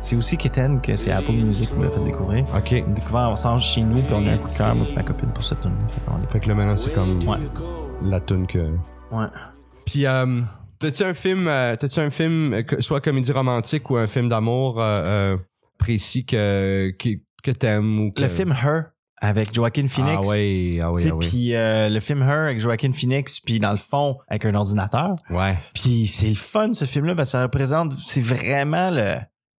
c'est 0.00 0.16
aussi 0.16 0.36
Keten 0.36 0.80
que 0.80 0.96
c'est 0.96 1.12
Apple 1.12 1.32
Music 1.32 1.68
qui 1.68 1.74
me 1.74 1.84
l'a 1.84 1.90
fait 1.90 2.00
découvrir 2.00 2.44
OK. 2.54 2.84
on 2.86 2.90
a 2.90 2.94
découvert 2.94 3.28
ensemble 3.30 3.60
chez 3.62 3.82
nous 3.82 4.00
puis 4.00 4.14
on 4.14 4.26
a 4.26 4.32
un 4.32 4.38
coup 4.38 4.50
de 4.50 4.56
cœur 4.56 4.74
moi 4.74 4.86
ma 4.94 5.02
copine 5.02 5.30
pour 5.30 5.44
cette 5.44 5.60
tune 5.60 5.76
Fait 6.28 6.40
que 6.40 6.48
là, 6.48 6.54
maintenant, 6.54 6.76
c'est 6.76 6.92
comme 6.92 7.18
ouais 7.26 7.38
la 8.02 8.20
tune 8.20 8.46
que... 8.46 8.58
ouais 9.10 9.26
Puis, 9.84 10.06
euh, 10.06 10.40
t'as-tu 10.78 11.02
un 11.02 11.14
film, 11.14 11.46
euh, 11.48 11.76
t'as-tu 11.76 12.00
un 12.00 12.10
film, 12.10 12.52
euh, 12.54 12.62
soit 12.80 13.00
comédie 13.00 13.32
romantique 13.32 13.88
ou 13.90 13.96
un 13.96 14.06
film 14.06 14.28
d'amour 14.28 14.80
euh, 14.80 14.94
euh, 14.98 15.36
précis 15.78 16.24
que, 16.24 16.92
que, 16.98 17.10
que 17.42 17.50
t'aimes 17.50 18.00
ou 18.00 18.12
que... 18.12 18.22
le 18.22 18.28
film 18.28 18.52
Her 18.52 18.82
avec 19.20 19.52
Joaquin 19.52 19.88
Phoenix 19.88 20.16
Ah 20.24 20.30
oui, 20.30 20.80
ah 20.80 20.92
oui, 20.92 21.08
ah 21.10 21.14
oui. 21.14 21.28
puis 21.28 21.54
euh, 21.54 21.88
le 21.88 21.98
film 22.00 22.22
Her 22.22 22.44
avec 22.44 22.60
Joaquin 22.60 22.92
Phoenix 22.92 23.40
puis 23.40 23.58
dans 23.58 23.72
le 23.72 23.76
fond 23.76 24.16
avec 24.28 24.44
un 24.44 24.54
ordinateur 24.54 25.16
Ouais. 25.30 25.56
puis 25.74 26.06
c'est 26.06 26.28
le 26.28 26.34
fun 26.36 26.72
ce 26.72 26.84
film 26.84 27.06
là 27.06 27.14
parce 27.16 27.28
que 27.28 27.32
ça 27.32 27.42
représente 27.42 27.94
c'est 28.06 28.20
vraiment 28.20 28.90
le 28.90 29.16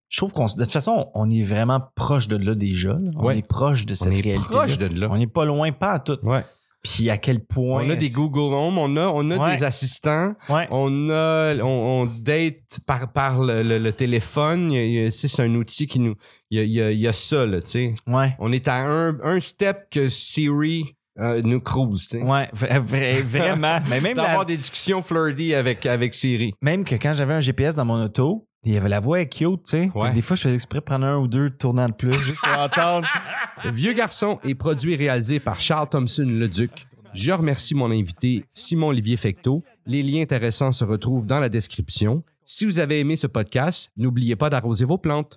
je 0.07 0.17
trouve 0.17 0.31
qu'on 0.33 0.45
de 0.45 0.63
toute 0.63 0.71
façon 0.71 1.05
on 1.13 1.29
est 1.29 1.43
vraiment 1.43 1.81
proche 1.95 2.29
de 2.29 2.37
là 2.37 2.55
déjà 2.55 2.93
là. 2.93 2.99
on 3.17 3.25
Ouais. 3.25 3.39
est 3.39 3.47
proche 3.47 3.85
de 3.85 3.91
On 3.91 3.95
cette 3.95 4.13
est 4.13 4.21
réalité 4.21 4.47
proche 4.49 4.77
de 4.77 4.85
là. 4.97 5.07
on 5.11 5.17
n'est 5.17 5.27
pas 5.27 5.43
loin 5.45 5.71
pas 5.73 5.91
à 5.91 5.99
tout 5.99 6.17
Ouais. 6.23 6.43
Puis 6.81 7.09
à 7.09 7.17
quel 7.17 7.41
point. 7.43 7.83
On 7.85 7.89
a 7.89 7.95
des 7.95 8.09
Google 8.09 8.53
Home, 8.53 8.77
on 8.77 8.95
a, 8.95 9.07
on 9.07 9.29
a 9.31 9.37
Ouais. 9.37 9.57
des 9.57 9.63
assistants, 9.63 10.33
Ouais. 10.47 10.65
on 10.71 11.09
a, 11.09 11.55
on, 11.61 12.03
on 12.03 12.05
date 12.21 12.79
par, 12.87 13.11
par 13.11 13.39
le, 13.41 13.63
le- 13.63 13.79
le 13.79 13.91
téléphone. 13.93 14.71
C'est 15.11 15.41
un 15.41 15.53
outil 15.55 15.87
qui 15.87 15.99
nous, 15.99 16.15
il 16.49 16.57
y 16.57 16.61
a, 16.61 16.63
il 16.63 16.71
y 16.71 16.81
a, 16.81 16.91
il 16.91 16.99
y 16.99 17.07
a 17.07 17.13
ça, 17.13 17.45
là, 17.45 17.59
tu 17.61 17.67
sais. 17.69 17.93
Ouais. 18.07 18.33
On 18.39 18.51
est 18.51 18.67
à 18.67 18.75
un, 18.77 19.19
un 19.23 19.39
step 19.41 19.89
que 19.91 20.07
Siri 20.07 20.95
euh, 21.19 21.41
nous 21.43 21.59
cruise, 21.59 22.07
tu 22.07 22.17
sais. 22.19 22.23
Ouais, 22.23 22.47
vra- 22.55 22.79
vra- 22.79 23.21
vraiment. 23.23 23.79
Mais 23.89 23.99
même, 23.99 24.15
la- 24.15 24.27
D'avoir 24.27 24.45
des 24.45 24.55
discussions 24.55 25.01
flirty 25.01 25.53
avec, 25.53 25.85
avec 25.85 26.13
Siri. 26.13 26.53
même 26.61 26.85
que 26.85 26.95
quand 26.95 27.13
j'avais 27.13 27.33
un 27.33 27.41
GPS 27.41 27.75
dans 27.75 27.83
mon 27.85 28.01
auto, 28.01 28.47
il 28.65 28.73
y 28.73 28.77
avait 28.77 28.89
la 28.89 28.99
voix 28.99 29.21
est 29.21 29.29
cute, 29.29 29.63
tu 29.63 29.69
sais. 29.71 29.91
Ouais. 29.95 30.11
Des 30.13 30.21
fois, 30.21 30.35
je 30.35 30.43
faisais 30.43 30.55
exprès 30.55 30.79
de 30.79 30.83
prendre 30.83 31.05
un 31.05 31.17
ou 31.17 31.27
deux 31.27 31.49
tournants 31.49 31.87
de 31.87 31.93
plus 31.93 32.13
juste 32.13 32.39
pour 32.41 32.59
entendre. 32.59 33.07
Vieux 33.73 33.93
garçon 33.93 34.39
est 34.43 34.55
produit 34.55 34.93
et 34.93 34.97
réalisé 34.97 35.39
par 35.39 35.59
Charles 35.59 35.89
Thompson 35.89 36.25
Leduc. 36.27 36.87
Je 37.13 37.31
remercie 37.31 37.73
mon 37.73 37.89
invité 37.89 38.45
Simon 38.49 38.89
Olivier 38.89 39.17
Fecteau. 39.17 39.63
Les 39.85 40.03
liens 40.03 40.21
intéressants 40.21 40.71
se 40.71 40.83
retrouvent 40.83 41.25
dans 41.25 41.39
la 41.39 41.49
description. 41.49 42.23
Si 42.45 42.65
vous 42.65 42.79
avez 42.79 42.99
aimé 42.99 43.15
ce 43.15 43.27
podcast, 43.27 43.91
n'oubliez 43.95 44.35
pas 44.35 44.49
d'arroser 44.49 44.83
vos 44.85 44.97
plantes. 44.97 45.27